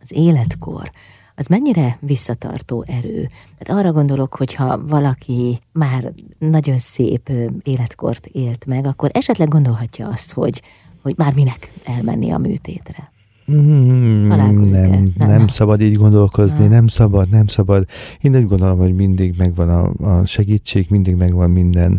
Az 0.00 0.12
életkor, 0.14 0.90
az 1.36 1.46
mennyire 1.46 1.98
visszatartó 2.00 2.84
erő? 2.86 3.26
Tehát 3.58 3.84
arra 3.84 3.92
gondolok, 3.92 4.34
hogy 4.34 4.54
ha 4.54 4.84
valaki 4.86 5.58
már 5.72 6.12
nagyon 6.38 6.78
szép 6.78 7.30
életkort 7.62 8.26
élt 8.26 8.66
meg, 8.66 8.86
akkor 8.86 9.10
esetleg 9.12 9.48
gondolhatja 9.48 10.08
azt, 10.08 10.32
hogy, 10.32 10.62
hogy 11.02 11.14
már 11.16 11.34
minek 11.34 11.72
elmenni 11.84 12.30
a 12.30 12.38
műtétre. 12.38 13.14
Mm, 13.52 14.26
nem, 14.26 14.54
nem, 14.54 15.04
nem 15.16 15.48
szabad 15.48 15.80
így 15.80 15.94
gondolkozni, 15.94 16.58
ha. 16.58 16.68
nem 16.68 16.86
szabad, 16.86 17.28
nem 17.28 17.46
szabad. 17.46 17.86
Én 18.20 18.36
úgy 18.36 18.46
gondolom, 18.46 18.78
hogy 18.78 18.94
mindig 18.94 19.34
megvan 19.38 19.68
a, 19.68 20.18
a 20.18 20.24
segítség, 20.24 20.86
mindig 20.90 21.14
megvan 21.14 21.50
minden 21.50 21.98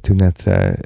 tünetre, 0.00 0.78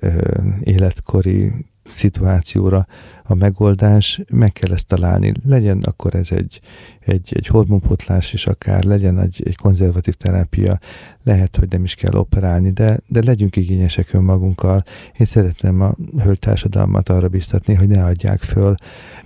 életkori 0.60 1.52
szituációra 1.84 2.86
a 3.24 3.34
megoldás, 3.34 4.20
meg 4.30 4.52
kell 4.52 4.72
ezt 4.72 4.86
találni. 4.86 5.32
Legyen 5.44 5.80
akkor 5.80 6.14
ez 6.14 6.32
egy, 6.32 6.60
egy, 7.00 7.32
egy 7.34 7.46
hormonpotlás 7.46 8.32
is 8.32 8.46
akár, 8.46 8.82
legyen 8.84 9.20
egy, 9.20 9.42
egy 9.44 9.56
konzervatív 9.56 10.14
terápia, 10.14 10.78
lehet, 11.22 11.56
hogy 11.56 11.68
nem 11.68 11.84
is 11.84 11.94
kell 11.94 12.14
operálni, 12.14 12.70
de, 12.70 12.98
de 13.06 13.22
legyünk 13.24 13.56
igényesek 13.56 14.12
önmagunkkal. 14.12 14.84
Én 15.18 15.26
szeretném 15.26 15.80
a 15.80 15.94
hölgytársadalmat 16.18 17.08
arra 17.08 17.28
biztatni, 17.28 17.74
hogy 17.74 17.88
ne 17.88 18.04
adják 18.04 18.40
föl, 18.40 18.74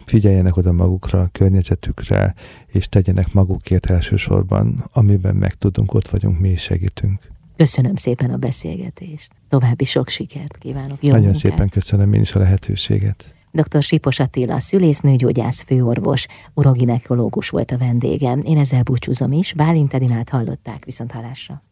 figyeljenek 0.05 0.57
oda 0.57 0.73
magukra, 0.73 1.29
környezetükre, 1.33 2.35
és 2.67 2.89
tegyenek 2.89 3.33
magukért 3.33 3.91
elsősorban, 3.91 4.91
amiben 4.93 5.37
meg 5.37 5.55
tudunk, 5.55 5.95
ott 5.95 6.09
vagyunk, 6.09 6.39
mi 6.39 6.51
is 6.51 6.63
segítünk. 6.63 7.35
Köszönöm 7.57 7.97
szépen 7.97 8.31
a 8.31 8.37
beszélgetést. 8.37 9.31
További 9.49 9.85
sok 9.85 10.09
sikert 10.09 10.57
kívánok. 10.59 11.03
Jó 11.03 11.11
Nagyon 11.11 11.21
munkát. 11.21 11.41
szépen 11.41 11.69
köszönöm 11.69 12.13
én 12.13 12.21
is 12.21 12.33
a 12.35 12.39
lehetőséget. 12.39 13.35
Dr. 13.51 13.83
Sipos 13.83 14.21
Attila, 14.21 14.59
szülésznőgyógyász 14.59 15.63
főorvos, 15.63 16.27
uroginekológus 16.55 17.49
volt 17.49 17.71
a 17.71 17.79
vendégem. 17.79 18.41
Én 18.45 18.59
ezzel 18.59 18.83
búcsúzom 18.83 19.33
is, 19.33 19.55
Bálint 19.55 19.95
Edinát 19.95 20.29
hallották 20.29 20.85
viszont 20.85 21.13
hallásra. 21.13 21.63